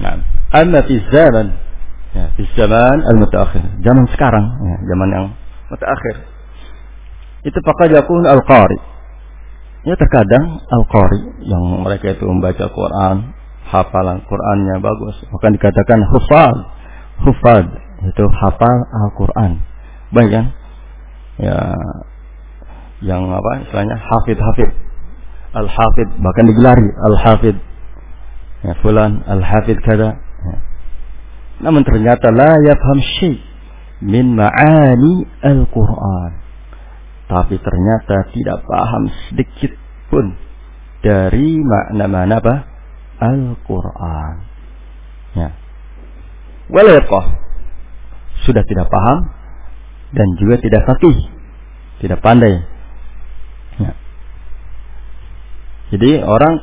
Nah, 0.00 0.14
amma 0.56 0.80
fi 0.84 0.94
zaman 1.12 1.46
ya, 2.16 2.24
fi 2.34 2.42
zaman 2.56 2.96
al-mutaakhir, 3.04 3.84
zaman 3.84 4.04
sekarang, 4.16 4.44
ya, 4.44 4.76
zaman 4.88 5.08
yang 5.12 5.26
mutaakhir 5.68 6.16
itu 7.40 7.58
pakal 7.64 7.88
yakun 7.88 8.24
al-qari. 8.28 8.78
Ya 9.80 9.96
terkadang 9.96 10.60
al-qari 10.60 11.20
yang 11.48 11.80
mereka 11.80 12.12
itu 12.12 12.28
membaca 12.28 12.68
Quran, 12.68 13.32
hafalan 13.64 14.20
Qurannya 14.28 14.76
bagus, 14.82 15.24
bahkan 15.32 15.56
dikatakan 15.56 16.04
hufad. 16.10 16.56
Hufad 17.20 17.64
itu 18.00 18.24
hafal 18.32 18.76
Al-Quran. 19.04 19.60
Baik 20.10 20.30
kan? 20.30 20.46
Ya 21.40 21.58
yang 23.00 23.32
apa 23.32 23.64
istilahnya 23.64 23.96
hafid 23.96 24.36
hafid 24.36 24.70
al 25.56 25.64
hafid 25.72 26.08
bahkan 26.20 26.44
digelari 26.52 26.84
al 27.00 27.16
hafid 27.16 27.56
ya 28.60 28.76
fulan 28.84 29.24
al 29.24 29.40
hafid 29.40 29.80
kada 29.80 30.20
ya. 30.20 30.56
namun 31.64 31.80
ternyata 31.80 32.28
la 32.28 32.60
yafham 32.60 32.98
syai 33.16 33.40
min 34.04 34.36
ma'ani 34.36 35.24
al 35.40 35.64
Quran 35.72 36.32
tapi 37.30 37.56
ternyata 37.56 38.28
tidak 38.36 38.68
paham 38.68 39.08
sedikit 39.30 39.72
pun 40.12 40.34
dari 41.00 41.62
makna-makna 41.62 42.42
apa? 42.42 42.54
Al-Quran. 43.22 44.34
Ya. 45.38 45.54
Walayaqah. 46.74 47.24
Sudah 48.42 48.66
tidak 48.66 48.90
paham 48.90 49.30
dan 50.10 50.28
juga 50.38 50.58
tidak 50.58 50.82
fakih. 50.86 51.16
Tidak 52.00 52.18
pandai. 52.18 52.54
Ya. 53.78 53.92
Jadi 55.94 56.10
orang 56.22 56.54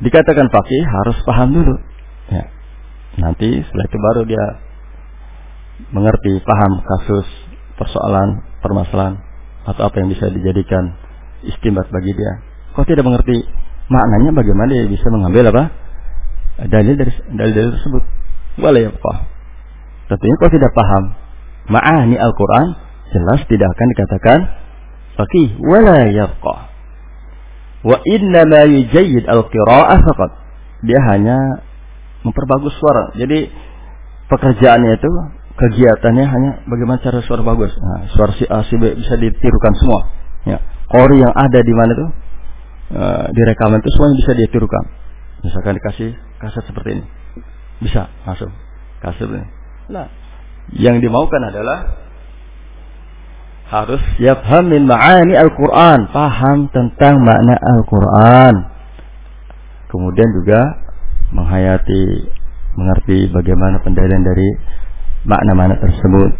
dikatakan 0.00 0.46
fakih 0.50 0.82
harus 0.84 1.16
paham 1.24 1.48
dulu. 1.54 1.74
Ya. 2.32 2.44
Nanti 3.16 3.62
setelah 3.64 3.86
itu 3.86 3.98
baru 3.98 4.22
dia 4.28 4.44
mengerti, 5.92 6.40
paham 6.40 6.72
kasus, 6.80 7.28
persoalan, 7.76 8.40
permasalahan 8.64 9.20
atau 9.66 9.82
apa 9.90 9.96
yang 10.00 10.08
bisa 10.08 10.30
dijadikan 10.32 10.96
istimbat 11.44 11.90
bagi 11.92 12.16
dia. 12.16 12.32
Kok 12.72 12.86
tidak 12.88 13.04
mengerti 13.04 13.44
maknanya 13.86 14.30
bagaimana 14.34 14.70
dia 14.72 14.86
bisa 14.88 15.06
mengambil 15.12 15.52
apa? 15.52 15.64
dalil 16.56 16.96
dari 16.96 17.12
dalil-dalil 17.36 17.70
tersebut. 17.76 18.02
Wala 18.64 18.80
yafqah. 18.80 19.18
Tentunya 20.08 20.36
kalau 20.40 20.52
tidak 20.56 20.72
paham 20.72 21.04
ma'ani 21.70 22.16
Al-Qur'an 22.18 22.68
jelas 23.10 23.40
tidak 23.46 23.68
akan 23.74 23.86
dikatakan 23.94 24.38
faqih 25.16 25.48
wala 25.62 26.06
yafqah. 26.10 26.58
Wa 27.86 28.02
inna 28.02 28.42
ma 28.46 28.62
yujayyid 28.66 29.30
al-qira'ah 29.30 29.98
faqat. 30.02 30.30
Dia 30.82 31.00
hanya 31.14 31.62
memperbagus 32.26 32.74
suara. 32.76 33.14
Jadi 33.14 33.46
pekerjaannya 34.26 34.92
itu 34.98 35.10
kegiatannya 35.56 36.24
hanya 36.26 36.50
bagaimana 36.68 37.00
cara 37.00 37.22
suara 37.24 37.40
bagus. 37.46 37.72
Nah, 37.78 38.10
suara 38.12 38.32
si 38.36 38.44
A, 38.44 38.60
si 38.66 38.76
B 38.76 38.92
bisa 38.98 39.14
ditirukan 39.16 39.72
semua. 39.80 40.00
Ya. 40.44 40.58
Kori 40.86 41.18
yang 41.18 41.34
ada 41.34 41.60
di 41.62 41.74
mana 41.74 41.92
tuh 41.94 42.10
uh, 42.94 43.26
di 43.32 43.40
itu 43.42 43.88
semuanya 43.96 44.16
bisa 44.20 44.32
ditirukan. 44.36 44.84
Misalkan 45.42 45.78
dikasih 45.78 46.10
kaset 46.42 46.64
seperti 46.66 47.00
ini, 47.00 47.04
bisa 47.82 48.10
masuk 48.26 48.50
kaset 49.02 49.26
ini. 49.30 49.46
Nah, 49.90 50.06
yang 50.74 50.98
dimaukan 50.98 51.42
adalah 51.46 52.00
harus 53.66 54.02
yafham 54.22 54.70
min 54.70 54.86
ma'ani 54.86 55.34
Al-Quran. 55.34 56.10
Paham 56.10 56.70
tentang 56.70 57.22
makna 57.22 57.54
Al-Quran. 57.58 58.54
Kemudian 59.90 60.28
juga 60.42 60.60
menghayati 61.34 62.02
mengerti 62.76 63.30
bagaimana 63.30 63.82
pendalilan 63.82 64.22
dari 64.22 64.48
makna-makna 65.26 65.78
tersebut. 65.82 66.30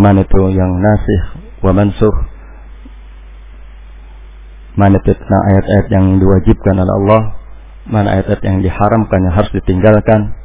Mana 0.00 0.24
itu 0.24 0.42
yang 0.54 0.80
nasih 0.80 1.20
wa 1.60 1.72
mansuh 1.76 2.14
mana 4.80 4.96
ayat-ayat 4.96 5.86
yang 5.92 6.16
diwajibkan 6.16 6.72
oleh 6.72 6.94
Allah? 7.04 7.22
Mana 7.90 8.16
ayat-ayat 8.16 8.42
yang 8.48 8.56
diharamkan 8.64 9.18
yang 9.28 9.34
harus 9.34 9.52
ditinggalkan. 9.52 10.39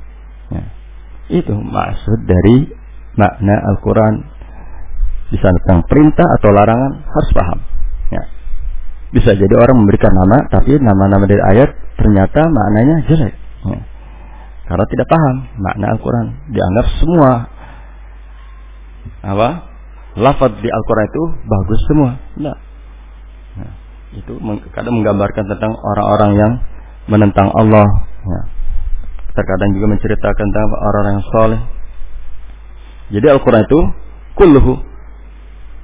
Itu 1.29 1.53
maksud 1.53 2.19
dari 2.25 2.69
makna 3.17 3.55
Al-Quran. 3.73 4.15
Bisa 5.33 5.49
tentang 5.49 5.81
perintah 5.89 6.27
atau 6.37 6.49
larangan 6.53 6.91
harus 7.01 7.31
paham. 7.33 7.59
Ya. 8.13 8.23
bisa 9.09 9.33
jadi 9.33 9.49
orang 9.57 9.81
memberikan 9.81 10.13
nama 10.13 10.45
tapi 10.51 10.77
nama-nama 10.77 11.25
dari 11.25 11.41
ayat 11.41 11.73
ternyata 11.97 12.45
maknanya 12.45 12.95
jelek. 13.09 13.33
Ya. 13.65 13.79
karena 14.69 14.85
tidak 14.85 15.07
paham 15.09 15.35
makna 15.57 15.85
Al-Quran. 15.97 16.27
Dianggap 16.53 16.85
semua 17.01 17.31
apa 19.25 19.49
lafaz 20.17 20.51
di 20.61 20.69
Al-Quran 20.69 21.05
itu 21.09 21.23
bagus 21.49 21.79
semua. 21.89 22.11
Nah, 22.37 22.57
nah 23.57 23.71
itu 24.13 24.33
kadang 24.71 25.01
menggambarkan 25.01 25.45
tentang 25.49 25.73
orang-orang 25.73 26.31
yang 26.37 26.51
menentang 27.09 27.49
Allah. 27.53 27.87
Ya. 28.25 28.41
Terkadang 29.35 29.75
juga 29.75 29.91
menceritakan 29.93 30.47
tentang 30.47 30.65
orang-orang 30.71 31.13
yang 31.19 31.27
soleh 31.35 31.61
jadi 33.13 33.37
Al-Quran 33.37 33.69
itu 33.69 33.79
kulluhu 34.33 34.81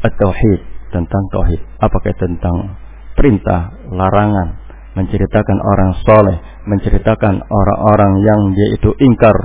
at-tauhid 0.02 0.62
tentang 0.90 1.24
tauhid. 1.30 1.62
Apakah 1.78 2.14
tentang 2.18 2.82
perintah 3.14 3.78
larangan 3.94 4.58
menceritakan 4.98 5.58
orang 5.62 5.92
soleh 6.02 6.38
menceritakan 6.66 7.46
orang-orang 7.46 8.14
yang 8.26 8.40
dia 8.58 8.68
itu 8.76 8.90
ingkar 8.98 9.38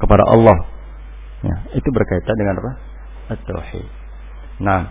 kepada 0.00 0.24
Allah. 0.24 0.56
Ya, 1.44 1.56
itu 1.76 1.88
berkaitan 1.92 2.34
dengan 2.34 2.64
apa? 2.64 2.72
At-tauhid. 3.36 3.86
Nah 4.64 4.88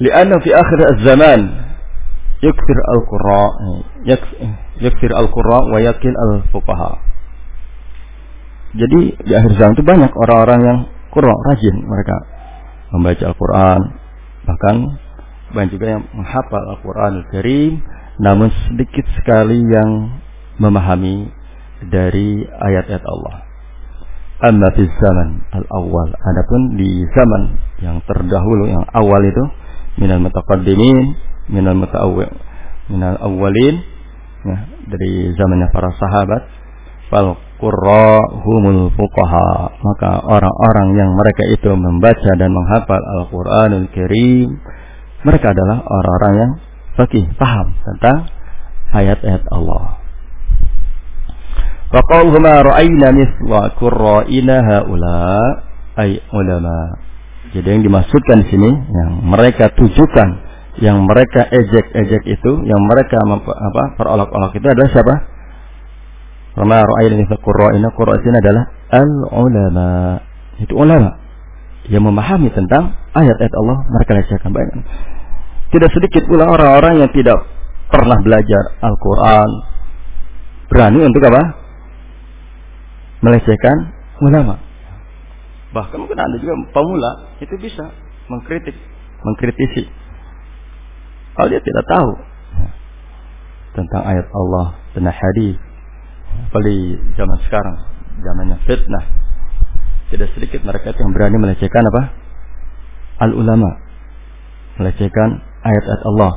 lianna 0.00 0.40
fi 0.40 0.50
akhir 0.50 0.78
az-zaman 0.96 1.40
yakfir 2.42 2.78
al-qurra 2.98 3.44
yakfir 4.80 5.12
al-qurra 5.14 5.70
wa 5.70 5.78
yakil 5.78 6.10
al-fuqaha 6.10 7.13
jadi 8.74 9.00
di 9.22 9.32
akhir 9.32 9.52
zaman 9.54 9.74
itu 9.78 9.84
banyak 9.86 10.12
orang-orang 10.12 10.60
yang 10.66 10.78
kurang 11.14 11.38
rajin 11.46 11.76
mereka 11.86 12.16
membaca 12.90 13.22
Al-Quran. 13.30 13.80
Bahkan 14.44 14.76
banyak 15.54 15.70
juga 15.70 15.86
yang 15.98 16.02
menghafal 16.10 16.62
Al-Quran 16.74 17.12
Al-Karim 17.22 17.72
namun 18.18 18.50
sedikit 18.66 19.06
sekali 19.18 19.58
yang 19.58 20.18
memahami 20.58 21.30
dari 21.86 22.42
ayat-ayat 22.46 23.02
Allah. 23.02 23.34
Amma 24.42 24.68
fi 24.74 24.82
zaman 24.82 25.28
al-awwal. 25.54 26.10
Adapun 26.10 26.74
di 26.74 27.06
zaman 27.14 27.42
yang 27.82 28.02
terdahulu 28.06 28.70
yang 28.70 28.84
awal 28.90 29.22
itu 29.22 29.44
minal 30.02 30.18
mutaqaddimin 30.18 31.14
minal 31.48 31.78
mutaawwil 31.78 32.30
minal 32.90 33.16
awwalin 33.20 33.80
ya, 34.44 34.56
dari 34.90 35.32
zamannya 35.38 35.68
para 35.70 35.90
sahabat 35.96 36.42
fal 37.08 37.38
qurra 37.64 38.20
humul 38.44 38.92
fuqaha. 38.92 39.80
Maka 39.80 40.20
orang-orang 40.28 41.00
yang 41.00 41.10
mereka 41.16 41.48
itu 41.48 41.72
membaca 41.72 42.30
dan 42.36 42.52
menghafal 42.52 43.00
Al-Qur'anul 43.00 43.88
Karim 43.88 44.60
mereka 45.24 45.56
adalah 45.56 45.80
orang-orang 45.80 46.32
yang 46.36 46.52
fakih 47.00 47.24
paham 47.40 47.72
tentang 47.80 48.28
ayat-ayat 48.92 49.48
Allah. 49.48 49.96
Faqaluhu 51.88 52.36
ma 52.44 52.60
ra'ayna 52.60 53.08
mithla 53.16 53.72
qurra'ina 53.80 54.56
haula 54.60 55.24
ay 55.96 56.20
ulama. 56.28 57.00
Jadi 57.56 57.66
yang 57.72 57.82
dimaksudkan 57.88 58.44
di 58.44 58.46
sini 58.52 58.68
yang 58.68 59.24
mereka 59.24 59.72
tujukan 59.72 60.28
yang 60.82 61.06
mereka 61.06 61.46
ejek-ejek 61.54 62.22
itu 62.26 62.52
yang 62.66 62.80
mereka 62.90 63.14
apa 63.14 63.94
perolok-olok 63.94 64.52
itu 64.58 64.66
adalah 64.66 64.90
siapa 64.90 65.14
Rama 66.54 66.78
ra'ayna 66.86 67.18
mithla 67.18 67.36
qurra'ina 67.42 67.88
qurra 67.98 68.22
sini 68.22 68.38
adalah 68.38 68.64
al-ulama. 68.94 70.22
Itu 70.62 70.78
ulama 70.78 71.18
yang 71.90 72.06
memahami 72.06 72.48
tentang 72.54 72.94
ayat-ayat 73.10 73.54
Allah 73.58 73.78
mereka 73.90 74.10
lecehkan 74.22 74.54
banyak. 74.54 74.86
Tidak 75.74 75.90
sedikit 75.90 76.22
pula 76.30 76.46
orang-orang 76.46 77.02
yang 77.02 77.10
tidak 77.10 77.42
pernah 77.90 78.18
belajar 78.22 78.78
Al-Qur'an 78.78 79.50
berani 80.70 81.00
untuk 81.02 81.22
apa? 81.26 81.42
Melecehkan 83.26 83.76
ulama. 84.22 84.62
Bahkan 85.74 85.96
mungkin 85.98 86.18
Anda 86.22 86.38
juga 86.38 86.54
pemula 86.70 87.34
itu 87.42 87.54
bisa 87.58 87.90
mengkritik, 88.30 88.78
mengkritisi. 89.26 89.90
Kalau 91.34 91.50
dia 91.50 91.58
tidak 91.58 91.84
tahu 91.90 92.10
tentang 93.74 94.02
ayat 94.06 94.26
Allah 94.30 94.78
dan 94.94 95.10
hadis 95.10 95.58
apalagi 96.50 96.98
zaman 97.18 97.38
sekarang. 97.46 97.76
Zamannya 98.22 98.58
fitnah. 98.64 99.04
Tidak 100.12 100.28
sedikit 100.38 100.62
mereka 100.62 100.94
yang 100.94 101.10
berani 101.10 101.36
melecehkan 101.42 101.82
apa? 101.82 102.02
Al 103.24 103.34
ulama 103.34 103.84
melecehkan 104.78 105.42
ayat-ayat 105.62 106.02
Allah. 106.14 106.32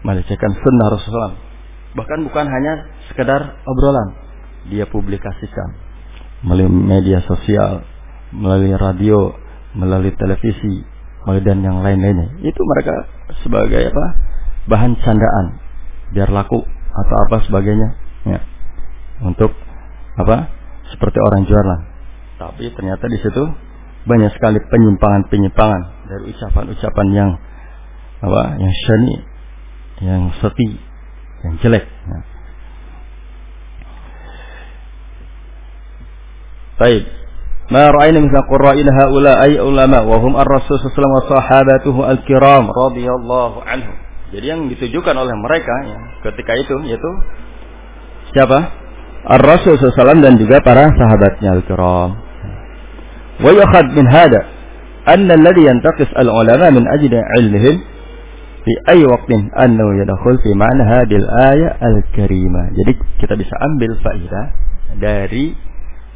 Melecehkan 0.00 0.52
sunnah 0.56 0.88
Rasulullah. 0.92 1.34
Bahkan 1.92 2.18
bukan 2.24 2.46
hanya 2.48 2.88
sekedar 3.12 3.60
obrolan. 3.68 4.16
Dia 4.72 4.88
publikasikan. 4.88 5.76
Melalui 6.44 6.72
media 6.72 7.20
sosial. 7.24 7.84
Melalui 8.32 8.72
radio. 8.76 9.36
Melalui 9.76 10.12
televisi. 10.16 10.84
Melalui 11.24 11.44
dan 11.44 11.60
yang 11.60 11.84
lain-lainnya. 11.84 12.40
Itu 12.40 12.60
mereka 12.64 12.94
sebagai 13.44 13.92
apa? 13.92 14.06
Bahan 14.72 14.96
candaan. 15.04 15.60
Biar 16.16 16.32
laku 16.32 16.64
atau 16.90 17.16
apa 17.28 17.46
sebagainya 17.46 18.09
ya, 18.26 18.40
untuk 19.24 19.52
apa 20.20 20.52
seperti 20.90 21.18
orang 21.22 21.46
jualan 21.46 21.80
tapi 22.40 22.72
ternyata 22.72 23.04
di 23.04 23.20
situ 23.20 23.44
banyak 24.08 24.32
sekali 24.32 24.56
penyimpangan-penyimpangan 24.64 25.82
dari 26.08 26.32
ucapan-ucapan 26.32 27.06
yang 27.12 27.30
apa 28.24 28.42
yang 28.56 28.72
syani 28.72 29.14
yang 30.00 30.22
seti 30.40 30.80
yang 31.44 31.54
jelek 31.60 31.84
ya. 31.84 32.18
Baik. 36.80 37.04
Ma 37.68 37.92
ra'ayna 37.92 38.24
misal 38.24 38.48
qurra'in 38.48 38.88
haula 38.88 39.36
ay 39.44 39.60
ulama 39.60 40.00
wa 40.00 40.16
hum 40.16 40.32
ar-rasul 40.32 40.80
sallallahu 40.80 41.28
wa 41.28 41.28
sahabatuhu 41.28 42.00
al-kiram 42.08 42.72
radhiyallahu 42.72 43.60
anhum. 43.68 43.96
Jadi 44.32 44.46
yang 44.48 44.64
ditujukan 44.72 45.12
oleh 45.12 45.36
mereka 45.36 45.74
ya, 45.84 46.00
ketika 46.24 46.56
itu 46.56 46.88
yaitu 46.88 47.10
Siapa? 48.30 48.58
Ar-Rasul 49.20 49.76
SAW 49.76 50.24
dan 50.24 50.40
juga 50.40 50.64
para 50.64 50.88
sahabatnya 50.90 51.60
al-kiram. 51.60 52.10
Wa 53.40 53.52
min 53.92 54.06
hada 54.08 54.40
anna 55.08 55.32
alladhi 55.36 55.64
yantaqis 55.68 56.08
al-ulama 56.16 56.72
min 56.72 56.84
ajli 56.88 57.16
ilmihim 57.40 57.76
fi 58.64 58.72
ay 58.92 59.00
waqtin 59.04 59.48
annahu 59.56 59.96
yadkhul 59.96 60.36
fi 60.44 60.50
ma'na 60.56 60.82
hadhihi 60.88 61.20
al-aya 61.20 61.68
al-karimah. 61.80 62.72
Jadi 62.76 62.92
kita 63.20 63.34
bisa 63.36 63.54
ambil 63.60 63.96
faidah 64.00 64.44
dari 65.00 65.52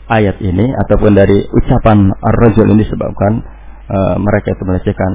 ayat 0.08 0.36
ini 0.40 0.66
ataupun 0.84 1.12
dari 1.16 1.44
ucapan 1.48 2.12
ar-rajul 2.12 2.68
ini 2.72 2.84
disebabkan 2.84 3.32
uh, 3.88 4.16
mereka 4.20 4.52
itu 4.52 4.62
melecehkan 4.68 5.12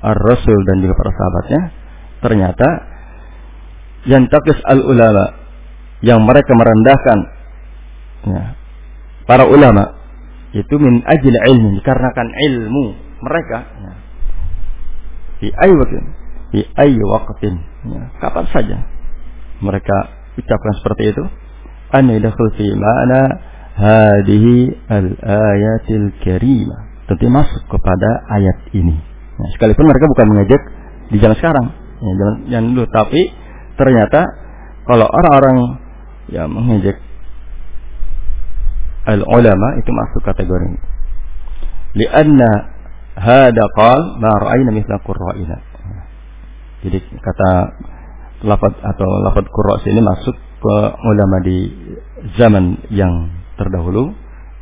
ar-rasul 0.00 0.58
dan 0.70 0.76
juga 0.80 0.94
para 0.96 1.10
sahabatnya 1.12 1.60
ternyata 2.22 2.68
yantaqis 4.06 4.58
al-ulama 4.64 5.39
yang 6.00 6.24
mereka 6.24 6.52
merendahkan. 6.56 7.18
Ya, 8.20 8.42
para 9.24 9.48
ulama 9.48 9.96
itu 10.52 10.74
min 10.76 11.00
ajil 11.06 11.34
ilmi 11.48 11.80
dikarenakan 11.80 12.28
ilmu 12.28 12.84
mereka 13.24 13.58
ya. 13.80 13.92
di 15.40 15.48
ayu 15.56 15.74
waktin 15.80 16.04
di 16.50 16.60
ya, 17.88 18.02
kapan 18.20 18.44
saja 18.52 18.76
mereka 19.64 19.96
ucapkan 20.36 20.74
seperti 20.82 21.16
itu 21.16 21.24
an 21.96 22.12
yadkhul 22.12 22.52
fi 22.60 22.66
ma'na 22.76 23.22
hadhihi 23.80 24.56
al-ayatil 24.90 26.12
karimah 26.20 26.90
tentu 27.10 27.26
masuk 27.26 27.66
kepada 27.66 28.22
ayat 28.38 28.70
ini. 28.70 28.94
Ya, 29.34 29.46
sekalipun 29.58 29.82
mereka 29.82 30.06
bukan 30.06 30.26
mengejek 30.30 30.62
di 31.10 31.18
zaman 31.18 31.36
sekarang 31.42 31.66
ya, 31.98 32.12
yang 32.54 32.70
dulu. 32.70 32.86
Tapi 32.86 33.34
ternyata 33.74 34.22
kalau 34.86 35.10
orang-orang 35.10 35.82
ya 36.30 36.46
mengejek 36.46 36.98
al 39.06 39.20
ulama 39.26 39.68
itu 39.80 39.90
masuk 39.90 40.22
kategori 40.22 40.64
ini. 40.70 40.80
Lianna 41.98 42.50
hada 43.18 43.64
qal 43.74 44.00
ma 44.22 44.30
ra'ayna 44.38 44.70
mithla 44.70 45.02
qurra'ina. 45.02 45.56
Jadi 46.80 46.98
kata 47.20 47.50
lafaz 48.46 48.72
atau 48.80 49.08
lafaz 49.26 49.44
qurra 49.52 49.84
ini 49.84 50.00
masuk 50.00 50.32
ke 50.60 50.76
ulama 51.04 51.36
di 51.44 51.58
zaman 52.36 52.76
yang 52.92 53.32
terdahulu 53.56 54.12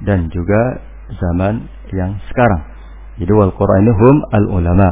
dan 0.02 0.31
juga 0.31 0.83
zaman 1.18 1.66
yang 1.94 2.18
sekarang. 2.31 2.62
Jadi 3.18 3.33
wal 3.35 3.54
qura 3.54 3.83
ini 3.83 3.92
hum 3.94 4.16
al 4.31 4.46
ulama. 4.50 4.88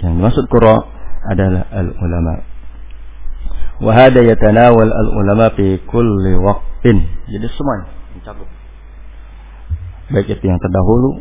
Yang 0.00 0.12
dimaksud 0.16 0.44
qura 0.48 0.76
adalah 1.28 1.68
al 1.72 1.88
ulama. 1.92 2.47
Wa 3.78 3.92
hada 3.94 4.20
yatanawal 4.26 4.90
al 4.90 5.08
ulama 5.14 5.54
fi 5.54 5.78
kulli 5.86 6.34
waqtin. 6.38 6.98
Jadi 7.30 7.46
semuanya 7.54 7.86
mencakup. 8.18 8.48
Baik 10.08 10.28
itu 10.34 10.44
yang 10.48 10.58
terdahulu 10.58 11.20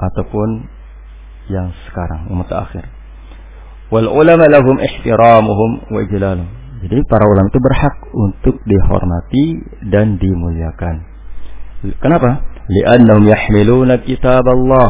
ataupun 0.00 0.48
yang 1.48 1.72
sekarang, 1.88 2.28
yang 2.28 2.42
mutaakhir. 2.42 2.84
Wal 3.90 4.06
ulama 4.06 4.46
lahum 4.46 4.76
ihtiramuhum 4.78 5.70
wa 5.90 6.00
ijlaluhum. 6.04 6.50
Jadi 6.80 6.96
para 7.10 7.28
ulama 7.28 7.52
itu 7.52 7.60
berhak 7.60 7.96
untuk 8.16 8.56
dihormati 8.64 9.44
dan 9.92 10.16
dimuliakan. 10.16 11.04
Kenapa? 12.00 12.44
Li'annahum 12.72 13.24
yahmiluna 13.28 14.00
kitab 14.00 14.44
Allah 14.44 14.88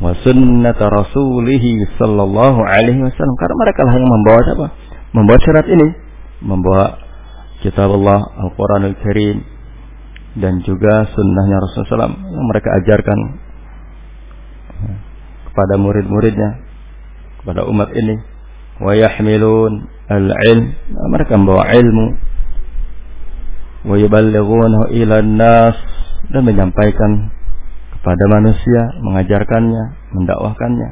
wa 0.00 0.10
sunnat 0.26 0.78
rasulih 0.80 1.62
sallallahu 2.00 2.58
alaihi 2.66 3.02
wasallam. 3.02 3.36
Karena 3.38 3.56
mereka 3.62 3.80
lah 3.86 3.94
yang 3.94 4.10
membawa 4.10 4.40
apa? 4.42 4.66
Membawa 5.14 5.38
syarat 5.38 5.66
ini, 5.70 5.88
membawa 6.40 6.98
kitab 7.60 7.92
Allah, 7.92 8.20
Al-Qur'anul 8.48 8.96
Karim 9.00 9.44
dan 10.38 10.62
juga 10.62 11.10
sunnahnya 11.10 11.56
Rasulullah 11.58 12.06
SAW 12.06 12.14
yang 12.16 12.46
mereka 12.46 12.68
ajarkan 12.80 13.18
kepada 15.50 15.74
murid-muridnya 15.76 16.50
kepada 17.42 17.66
umat 17.66 17.90
ini. 17.92 18.16
Wa 18.80 18.96
yahmilun 18.96 19.72
al-ilm 20.08 20.66
mereka 21.12 21.36
membawa 21.36 21.68
ilmu. 21.74 22.06
Wa 23.90 23.96
yuballighunahu 23.96 24.92
ila 25.04 25.24
nas 25.24 25.76
dan 26.32 26.46
menyampaikan 26.46 27.32
kepada 27.98 28.24
manusia 28.32 28.96
mengajarkannya 29.04 29.84
mendakwahkannya. 30.16 30.88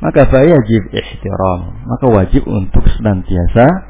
Maka 0.00 0.28
wajib 0.28 0.82
ihtiram 0.92 1.60
maka 1.84 2.06
wajib 2.08 2.42
untuk 2.48 2.84
senantiasa 2.96 3.89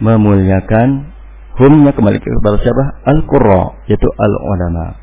memuliakan 0.00 1.12
humnya 1.60 1.92
kembali 1.92 2.18
kepada 2.18 2.56
siapa 2.64 2.84
al-qurra 3.04 3.84
yaitu 3.84 4.08
al-ulama 4.08 4.96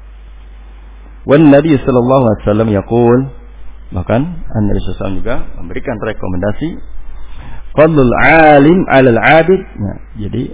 wan 1.30 1.54
nabi 1.54 1.78
sallallahu 1.78 2.24
alaihi 2.26 2.44
wasallam 2.46 2.70
yaqul 2.74 3.20
bahkan 3.88 4.44
Nabi 4.52 4.84
SAW 4.84 5.16
juga 5.16 5.48
memberikan 5.64 5.96
rekomendasi 5.96 6.76
Fadlul 7.78 8.14
alim 8.18 8.90
alal 8.90 9.22
abid. 9.22 9.62
Ya, 9.62 9.94
jadi 10.26 10.50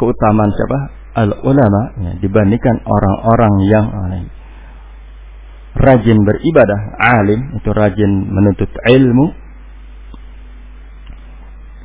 keutamaan 0.00 0.48
siapa? 0.56 0.78
Al 1.12 1.30
ulama 1.44 1.82
ya, 2.00 2.12
dibandingkan 2.24 2.80
orang-orang 2.88 3.54
yang 3.68 3.86
alim. 3.92 4.26
Rajin 5.76 6.18
beribadah, 6.24 6.80
alim 7.20 7.60
itu 7.60 7.68
rajin 7.68 8.12
menuntut 8.32 8.72
ilmu 8.72 9.26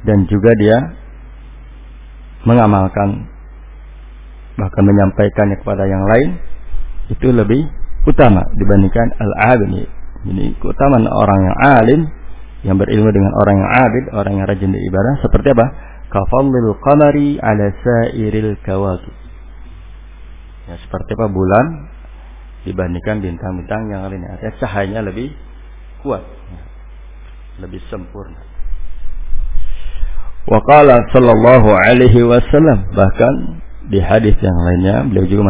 dan 0.07 0.23
juga 0.31 0.51
dia 0.55 0.77
mengamalkan 2.47 3.27
bahkan 4.57 4.83
menyampaikannya 4.87 5.59
kepada 5.59 5.83
yang 5.85 6.01
lain 6.07 6.39
itu 7.11 7.27
lebih 7.29 7.67
utama 8.07 8.41
dibandingkan 8.55 9.11
al-alim. 9.19 9.85
Jadi 10.27 10.45
keutamaan 10.63 11.05
orang 11.05 11.39
yang 11.43 11.57
alim 11.59 12.01
yang 12.65 12.75
berilmu 12.79 13.11
dengan 13.13 13.31
orang 13.37 13.55
yang 13.61 13.71
abid, 13.85 14.05
orang 14.17 14.33
yang 14.41 14.45
rajin 14.49 14.69
beribadah 14.73 15.13
seperti 15.21 15.47
apa? 15.53 15.65
Kafallil 16.07 16.71
qamari 16.81 17.37
ala 17.37 17.67
sairil 17.83 18.55
kawakib. 18.63 19.13
Ya, 20.67 20.75
seperti 20.83 21.15
apa 21.15 21.27
bulan 21.31 21.65
dibandingkan 22.67 23.23
bintang-bintang 23.23 23.91
yang 23.91 24.07
lainnya. 24.07 24.35
Artinya 24.35 24.53
cahayanya 24.59 25.01
lebih 25.05 25.31
kuat, 26.03 26.23
ya. 26.23 26.63
lebih 27.63 27.79
sempurna. 27.87 28.46
Wa 30.47 30.59
qala 30.63 31.03
sallallahu 31.11 31.69
alaihi 31.75 32.23
wasallam. 32.23 32.87
Bahkan 32.95 33.33
di 33.91 33.99
hadis 33.99 34.35
yang 34.39 34.55
lainnya 34.55 35.03
beliau 35.03 35.27
juga 35.27 35.43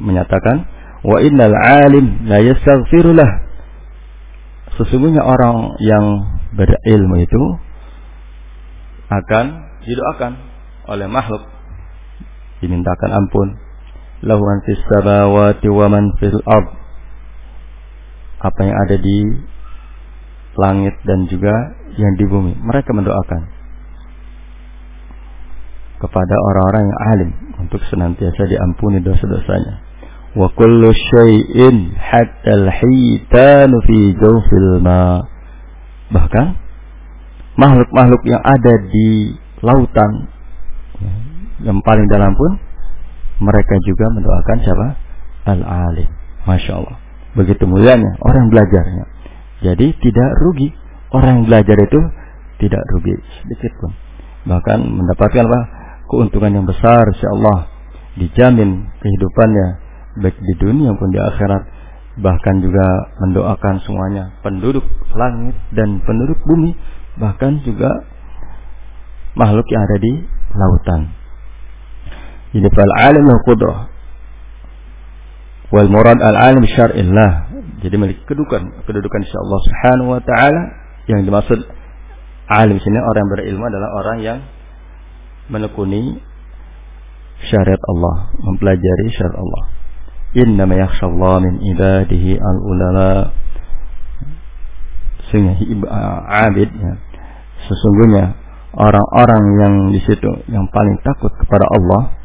menyatakan 0.00 0.64
wa 1.04 1.20
innal 1.20 1.56
alim 1.56 2.28
la 2.28 2.40
yastaghfirullah 2.40 3.30
sesungguhnya 4.76 5.20
orang 5.20 5.76
yang 5.80 6.04
berilmu 6.56 7.16
itu 7.20 7.42
akan 9.12 9.44
didoakan 9.84 10.32
oleh 10.88 11.06
makhluk. 11.12 11.44
Dimintakan 12.64 13.10
ampun. 13.12 13.48
Lahu 14.22 14.40
an 14.40 14.58
fis 14.64 14.80
samawati 14.88 15.66
wa 15.68 15.86
man 15.92 16.14
fil 16.16 16.40
ard. 16.46 16.68
Apa 18.40 18.60
yang 18.64 18.76
ada 18.86 18.96
di 18.96 19.18
langit 20.56 20.94
dan 21.04 21.28
juga 21.28 21.52
yang 22.00 22.16
di 22.16 22.24
bumi. 22.24 22.56
Mereka 22.56 22.94
mendoakan 22.94 23.61
kepada 26.02 26.34
orang-orang 26.50 26.82
yang 26.90 27.00
alim 27.14 27.30
untuk 27.62 27.78
senantiasa 27.86 28.50
diampuni 28.50 28.98
dosa-dosanya 28.98 29.78
wa 30.34 30.50
kullu 30.50 30.90
syai'in 30.90 31.94
hatta 31.94 32.50
al-hitan 32.50 33.70
fi 33.86 33.98
jawfil 34.18 34.82
ma 34.82 35.22
Bahkan 36.12 36.46
makhluk-makhluk 37.56 38.22
yang 38.28 38.42
ada 38.44 38.72
di 38.92 39.32
lautan 39.64 40.28
yang 41.64 41.80
paling 41.80 42.06
dalam 42.12 42.36
pun 42.36 42.60
mereka 43.42 43.74
juga 43.82 44.06
mendoakan 44.12 44.58
siapa? 44.62 44.86
Al-alim. 45.48 46.10
Masya 46.46 46.72
Allah. 46.78 46.96
Begitu 47.32 47.64
mulianya 47.64 48.12
orang 48.22 48.52
belajarnya. 48.52 49.04
Jadi 49.64 49.86
tidak 49.98 50.30
rugi. 50.44 50.68
Orang 51.12 51.42
yang 51.42 51.46
belajar 51.48 51.76
itu 51.76 52.00
tidak 52.60 52.82
rugi 52.92 53.14
sedikit 53.42 53.72
pun. 53.80 53.92
Bahkan 54.48 54.78
mendapatkan 54.80 55.44
apa? 55.48 55.60
Keuntungan 56.12 56.60
yang 56.60 56.66
besar 56.68 57.08
insya 57.08 57.28
Allah. 57.32 57.58
Dijamin 58.20 58.92
kehidupannya 59.00 59.80
baik 60.20 60.36
di 60.36 60.54
dunia 60.60 60.92
maupun 60.92 61.08
di 61.08 61.16
akhirat 61.16 61.62
bahkan 62.20 62.60
juga 62.60 62.84
mendoakan 63.24 63.80
semuanya 63.88 64.36
penduduk 64.44 64.84
langit 65.16 65.56
dan 65.72 66.04
penduduk 66.04 66.36
bumi 66.44 66.76
bahkan 67.16 67.56
juga 67.64 67.88
makhluk 69.32 69.64
yang 69.72 69.80
ada 69.80 69.96
di 69.96 70.12
lautan 70.52 71.00
jadi 72.52 72.68
fal 72.68 72.92
alim 73.08 73.24
qudrah 73.48 73.88
wal 75.72 75.88
murad 75.88 76.20
al 76.20 76.36
alim 76.36 76.68
syar'illah 76.68 77.48
jadi 77.80 77.96
milik 77.96 78.20
kedudukan 78.28 78.84
kedudukan 78.84 79.20
Allah 79.32 79.60
subhanahu 79.64 80.12
wa 80.12 80.20
taala 80.20 80.62
yang 81.08 81.24
dimaksud 81.24 81.64
alim 82.52 82.76
sini 82.76 83.00
orang 83.00 83.24
yang 83.24 83.32
berilmu 83.32 83.64
adalah 83.64 83.90
orang 84.04 84.18
yang 84.20 84.38
menekuni 85.52 86.16
syariat 87.52 87.82
Allah 87.92 88.32
mempelajari 88.40 89.06
syariat 89.12 89.36
Allah 89.36 89.64
innama 90.32 90.74
yakhshallah 90.80 91.44
min 91.44 91.54
ibadihi 91.76 92.40
al-ulama 92.40 93.36
sehingga 95.28 95.60
abid 96.48 96.72
ya. 96.72 96.92
sesungguhnya 97.68 98.32
orang-orang 98.72 99.44
yang 99.60 99.74
di 99.92 100.00
situ 100.00 100.30
yang 100.48 100.64
paling 100.72 100.96
takut 101.04 101.32
kepada 101.36 101.68
Allah 101.68 102.16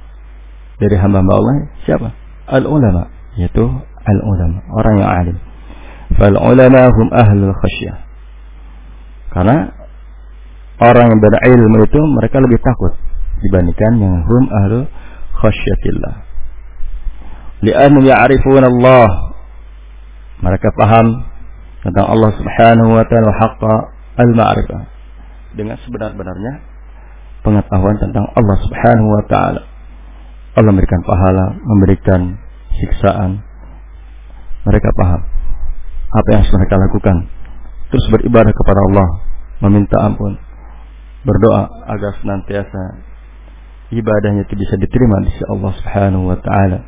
dari 0.79 0.95
hamba-hamba 0.95 1.33
Allah 1.35 1.55
siapa? 1.83 2.07
Al-ulama 2.47 3.11
yaitu 3.35 3.67
al-ulama 4.07 4.63
orang 4.71 4.93
yang 4.97 5.09
alim 5.11 5.37
fal 6.15 6.35
ulama 6.39 6.87
hum 6.87 7.07
ahlul 7.11 7.53
khasyah 7.53 7.95
karena 9.35 9.75
orang 10.79 11.11
yang 11.11 11.19
berilmu 11.19 11.77
itu 11.83 11.99
mereka 12.15 12.39
lebih 12.39 12.59
takut 12.63 12.95
dibandingkan 13.41 13.91
yang 14.01 14.15
hum 14.25 14.43
ahlu 14.49 14.79
khasyatillah 15.37 16.15
li'annahum 17.61 18.05
ya'rifun 18.05 18.63
Allah 18.65 19.09
mereka 20.41 20.69
paham 20.77 21.25
tentang 21.81 22.05
Allah 22.05 22.31
Subhanahu 22.37 22.89
wa 22.93 23.03
taala 23.09 23.31
haqqa 23.33 23.75
al-ma'rifah 24.21 24.81
dengan 25.57 25.77
sebenar-benarnya 25.81 26.77
pengetahuan 27.47 27.97
tentang 27.97 28.27
Allah 28.35 28.57
Subhanahu 28.59 29.09
wa 29.09 29.23
taala. 29.31 29.61
Allah 30.57 30.73
memberikan 30.73 31.01
pahala, 31.05 31.45
memberikan 31.61 32.21
siksaan. 32.81 33.45
Mereka 34.67 34.89
paham 34.99 35.21
apa 36.07 36.29
yang 36.33 36.43
mereka 36.43 36.75
lakukan. 36.75 37.17
Terus 37.87 38.05
beribadah 38.11 38.51
kepada 38.51 38.79
Allah, 38.91 39.07
meminta 39.63 39.97
ampun, 40.01 40.35
berdoa 41.23 41.71
agar 41.87 42.19
senantiasa 42.19 42.99
ibadahnya 43.93 44.43
itu 44.43 44.55
bisa 44.59 44.75
diterima 44.75 45.23
di 45.23 45.31
sisi 45.31 45.45
Allah 45.47 45.71
Subhanahu 45.77 46.23
wa 46.27 46.37
taala. 46.39 46.79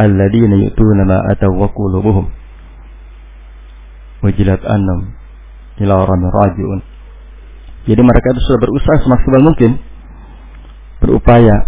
Alladzina 0.00 0.56
yu'tuna 0.58 1.02
ma 1.06 1.18
ataw 1.30 1.52
wa 1.52 1.68
qulubuhum. 1.70 2.26
Wajilat 4.22 4.62
annam 4.66 5.14
ila 5.82 6.06
rajiun. 6.06 6.80
Jadi 7.82 8.00
mereka 8.02 8.26
itu 8.34 8.40
sudah 8.46 8.60
berusaha 8.62 8.96
semaksimal 9.02 9.42
mungkin 9.42 9.70
berupaya 11.02 11.66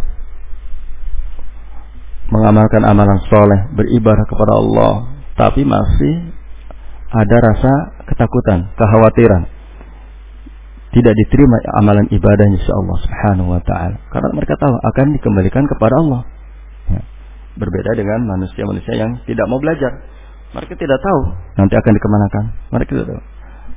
mengamalkan 2.31 2.87
amalan 2.87 3.19
soleh 3.27 3.67
beribadah 3.75 4.23
kepada 4.31 4.53
Allah 4.55 4.93
tapi 5.35 5.67
masih 5.67 6.31
ada 7.15 7.37
rasa 7.43 7.73
ketakutan, 8.11 8.71
kekhawatiran. 8.75 9.54
Tidak 10.95 11.11
diterima 11.11 11.57
amalan 11.83 12.07
ibadahnya 12.07 12.63
Allah 12.71 12.99
subhanahu 13.03 13.49
wa 13.51 13.61
ta'ala. 13.67 13.99
Karena 14.15 14.31
mereka 14.31 14.55
tahu 14.55 14.71
akan 14.71 15.07
dikembalikan 15.19 15.67
kepada 15.67 15.95
Allah. 15.99 16.23
Ya. 16.87 17.03
Berbeda 17.59 17.99
dengan 17.99 18.23
manusia-manusia 18.31 18.95
yang 18.95 19.19
tidak 19.27 19.47
mau 19.51 19.59
belajar. 19.59 19.91
Mereka 20.55 20.79
tidak 20.79 21.03
tahu 21.03 21.21
nanti 21.59 21.75
akan 21.75 21.93
dikemanakan. 21.99 22.45
Mereka 22.79 22.91
tidak 22.95 23.09
tahu. 23.11 23.23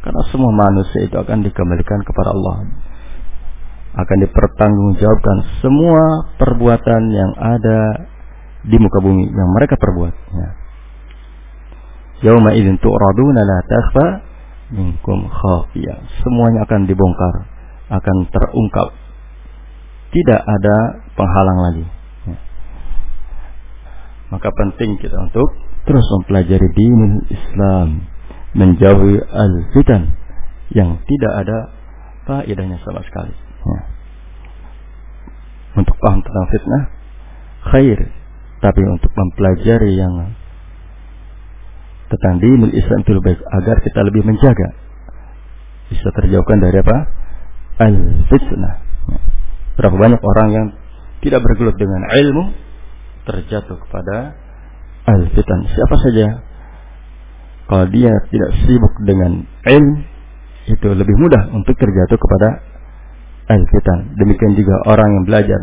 Karena 0.05 0.21
semua 0.29 0.51
manusia 0.53 1.09
itu 1.09 1.17
akan 1.17 1.41
dikembalikan 1.41 1.99
kepada 2.05 2.29
Allah. 2.37 2.55
Akan 3.97 4.17
dipertanggungjawabkan 4.21 5.37
semua 5.65 6.29
perbuatan 6.37 7.01
yang 7.09 7.31
ada 7.33 7.79
di 8.61 8.77
muka 8.77 9.01
bumi 9.01 9.25
yang 9.25 9.49
mereka 9.57 9.73
perbuat. 9.73 10.13
Ya. 10.13 10.49
Yauma 12.29 12.53
idzin 12.53 12.77
tu'raduna 12.77 13.41
la 13.41 13.59
takhfa 13.65 14.26
minkum 14.71 15.27
khafiyah. 15.27 15.99
Semuanya 16.23 16.67
akan 16.67 16.87
dibongkar, 16.87 17.35
akan 17.91 18.17
terungkap. 18.31 18.89
Tidak 20.11 20.41
ada 20.41 20.77
penghalang 21.15 21.59
lagi. 21.67 21.85
Ya. 22.27 22.37
Maka 24.31 24.49
penting 24.55 24.99
kita 24.99 25.15
untuk 25.19 25.49
terus 25.87 26.03
mempelajari 26.19 26.67
dinul 26.75 27.23
Islam, 27.31 28.07
menjauhi 28.55 29.23
al-fitan 29.23 30.15
yang 30.71 30.99
tidak 31.07 31.33
ada 31.43 31.57
faedahnya 32.27 32.79
sama 32.83 33.03
sekali. 33.07 33.35
Ya. 33.35 33.79
Untuk 35.77 35.95
paham 36.01 36.19
tentang 36.25 36.47
fitnah, 36.49 36.83
khair. 37.71 37.99
Tapi 38.57 38.81
untuk 38.89 39.13
mempelajari 39.13 39.93
yang 39.93 40.33
tentang 42.07 42.39
dinul 42.39 42.71
Islam 42.71 43.03
itu 43.03 43.19
baik 43.19 43.39
agar 43.43 43.77
kita 43.83 43.99
lebih 44.03 44.23
menjaga. 44.23 44.69
Bisa 45.91 46.07
terjauhkan 46.11 46.59
dari 46.59 46.77
apa? 46.79 46.97
Al 47.77 47.95
fitnah 48.27 48.87
berapa 49.77 49.93
banyak 49.93 50.21
orang 50.21 50.47
yang 50.49 50.67
tidak 51.21 51.45
bergelut 51.45 51.77
dengan 51.77 52.01
ilmu 52.09 52.43
terjatuh 53.29 53.77
kepada 53.77 54.33
al 55.05 55.21
fitnah 55.31 55.69
siapa 55.69 55.95
saja 56.01 56.25
kalau 57.69 57.85
dia 57.93 58.09
tidak 58.33 58.51
sibuk 58.65 58.93
dengan 59.05 59.45
ilmu 59.45 59.95
itu 60.67 60.87
lebih 60.91 61.15
mudah 61.21 61.53
untuk 61.53 61.77
terjatuh 61.77 62.17
kepada 62.17 62.49
al 63.53 63.63
fitnah 63.69 63.99
demikian 64.17 64.57
juga 64.57 64.75
orang 64.89 65.09
yang 65.13 65.25
belajar 65.29 65.61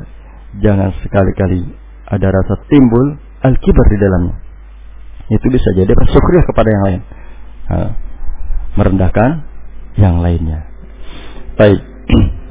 jangan 0.62 0.94
sekali-kali 1.02 1.66
ada 2.06 2.30
rasa 2.30 2.54
timbul 2.70 3.18
al 3.42 3.54
kibar 3.58 3.86
di 3.90 3.98
dalamnya 3.98 4.34
itu 5.32 5.46
bisa 5.48 5.68
jadi 5.72 5.92
bersyukur 5.92 6.32
kepada 6.44 6.68
yang 6.68 6.82
lain. 6.84 7.00
Merendahkan 8.76 9.30
yang 9.96 10.20
lainnya. 10.20 10.68
Baik. 11.56 11.80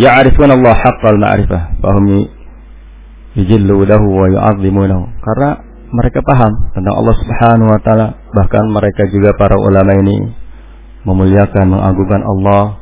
Ya'rifuna 0.00 0.56
Allah 0.56 0.74
haqqal 0.80 1.20
ma'rifah 1.20 1.62
fahum 1.84 2.24
yujillu 3.36 3.84
lahu 3.84 4.06
wa 4.16 4.26
yu'azzimunahu. 4.32 5.04
Karena 5.20 5.50
mereka 5.90 6.22
paham 6.22 6.72
tentang 6.72 6.94
Allah 6.96 7.16
Subhanahu 7.18 7.68
wa 7.68 7.80
taala. 7.82 8.06
Bahkan 8.32 8.64
mereka 8.70 9.06
juga 9.10 9.36
para 9.36 9.58
ulama 9.58 9.92
ini 10.00 10.16
memuliakan 11.04 11.64
mengagungkan 11.68 12.22
Allah. 12.24 12.80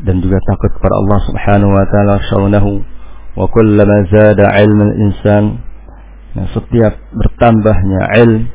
Dan 0.00 0.24
juga 0.24 0.40
takut 0.48 0.70
kepada 0.80 0.94
Allah 0.96 1.18
Subhanahu 1.28 1.72
wa 1.74 1.84
taala. 1.90 2.14
Syaunahu 2.30 2.70
wa 3.38 3.46
kullama 3.46 4.06
zada 4.10 4.54
ilmu 4.62 4.86
insan 5.06 5.62
nah, 6.34 6.46
setiap 6.50 6.98
bertambahnya 7.14 8.00
ilm 8.26 8.50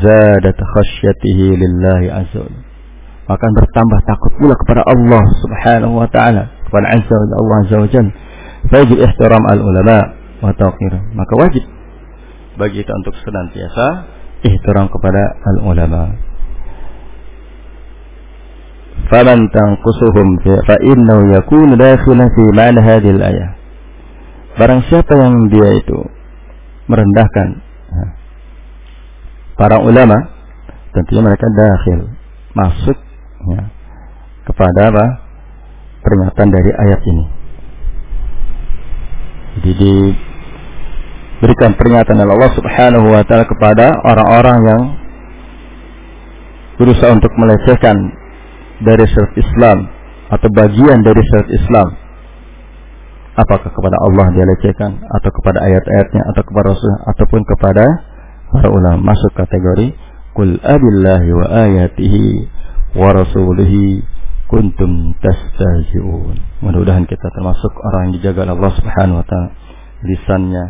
zada 0.00 0.50
khasyatihi 0.52 1.60
lillahi 1.60 2.08
azza 2.08 2.44
wa 2.44 3.32
akan 3.36 3.50
bertambah 3.56 3.98
takut 4.04 4.32
pula 4.36 4.54
kepada 4.56 4.84
Allah 4.84 5.24
subhanahu 5.40 5.96
wa 5.96 6.08
ta'ala 6.08 6.52
kepada 6.68 6.86
azza 6.92 7.14
wa 7.16 7.36
Allah 7.40 7.56
azza 7.64 7.76
wa 7.80 7.88
jalla. 7.88 8.12
Wajib 8.64 8.96
ihtiram 8.96 9.44
al 9.48 9.60
ulama 9.60 9.98
wa 10.40 10.52
taqir 10.56 10.92
maka 11.16 11.32
wajib 11.40 11.64
bagi 12.60 12.84
kita 12.84 12.92
untuk 12.96 13.16
senantiasa 13.20 13.86
ihtiram 14.44 14.92
kepada 14.92 15.40
al 15.40 15.58
ulama 15.64 16.02
faman 19.08 19.48
tanqusuhum 19.52 20.28
fa 20.44 20.76
innahu 20.80 21.32
yakunu 21.32 21.76
dakhilan 21.76 22.28
fi 22.28 22.44
ma'na 22.52 22.80
hadhihi 22.80 23.14
al 23.20 23.24
ayah 23.24 23.48
Barang 24.54 24.86
siapa 24.86 25.12
yang 25.18 25.50
dia 25.50 25.68
itu 25.82 25.98
merendahkan 26.86 27.48
para 29.54 29.82
ulama, 29.82 30.30
tentunya 30.94 31.22
mereka 31.22 31.46
dakhil 31.50 32.00
masuk 32.54 32.98
ya, 33.50 33.62
kepada 34.46 34.80
apa? 34.94 35.06
peringatan 36.04 36.48
dari 36.52 36.70
ayat 36.70 37.00
ini. 37.00 37.24
Jadi 39.56 39.72
diberikan 41.40 41.72
peringatan 41.80 42.20
oleh 42.20 42.32
Allah 42.36 42.52
Subhanahu 42.52 43.06
wa 43.08 43.24
taala 43.24 43.48
kepada 43.48 44.04
orang-orang 44.04 44.58
yang 44.68 44.82
berusaha 46.76 47.08
untuk 47.08 47.32
melecehkan 47.40 47.96
dari 48.84 49.08
syariat 49.08 49.34
Islam 49.40 49.78
atau 50.28 50.48
bagian 50.52 51.00
dari 51.00 51.22
syariat 51.24 51.50
Islam 51.56 51.88
apakah 53.34 53.70
kepada 53.70 53.96
Allah 54.02 54.26
dia 54.34 54.44
lecehkan? 54.46 55.02
Atau 55.10 55.30
kepada 55.34 55.62
ayat-ayatnya? 55.66 56.22
Atau 56.34 56.42
kepada 56.46 56.74
Rasul 56.74 56.90
ataupun 57.10 57.40
kepada 57.46 57.84
para 58.50 58.68
ulama? 58.70 59.14
Masuk 59.14 59.34
kategori 59.34 59.94
kul 60.34 60.58
abillahi 60.62 61.30
wa 61.34 61.46
ayatihi 61.46 62.26
wa 62.94 63.10
rasulihi 63.14 64.02
kuntum 64.46 65.14
tastahzi'un. 65.18 66.62
Mudah-mudahan 66.62 67.06
kita 67.10 67.26
termasuk 67.34 67.72
orang 67.92 68.10
yang 68.10 68.12
dijaga 68.22 68.50
Allah 68.50 68.72
Subhanahu 68.74 69.20
wa 69.22 69.26
taala. 69.26 69.50
Lisannya 70.04 70.64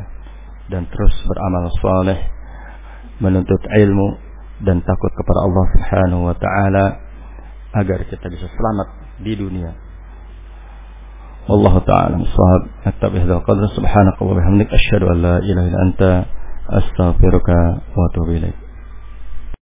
dan 0.71 0.89
terus 0.89 1.15
beramal 1.29 1.69
saleh 1.83 2.21
menuntut 3.21 3.61
ilmu 3.61 4.09
dan 4.65 4.81
takut 4.81 5.13
kepada 5.13 5.41
Allah 5.45 5.65
Subhanahu 5.77 6.23
wa 6.31 6.37
taala 6.39 6.85
agar 7.75 8.07
kita 8.07 8.27
bisa 8.31 8.47
selamat 8.47 8.89
di 9.21 9.35
dunia 9.35 9.75
والله 11.49 11.79
تعالى 11.79 12.17
الصواب 12.17 12.63
نكتب 12.87 13.17
هذا 13.17 13.35
القدر 13.35 13.67
سبحانك 13.67 14.23
وبحمدك 14.23 14.75
أشهد 14.75 15.03
أن 15.03 15.23
لا 15.23 15.39
إله 15.39 15.69
إلا 15.69 15.83
أنت 15.83 16.25
أستغفرك 16.71 17.49
وأتوب 17.97 18.29
إليك. 18.29 18.64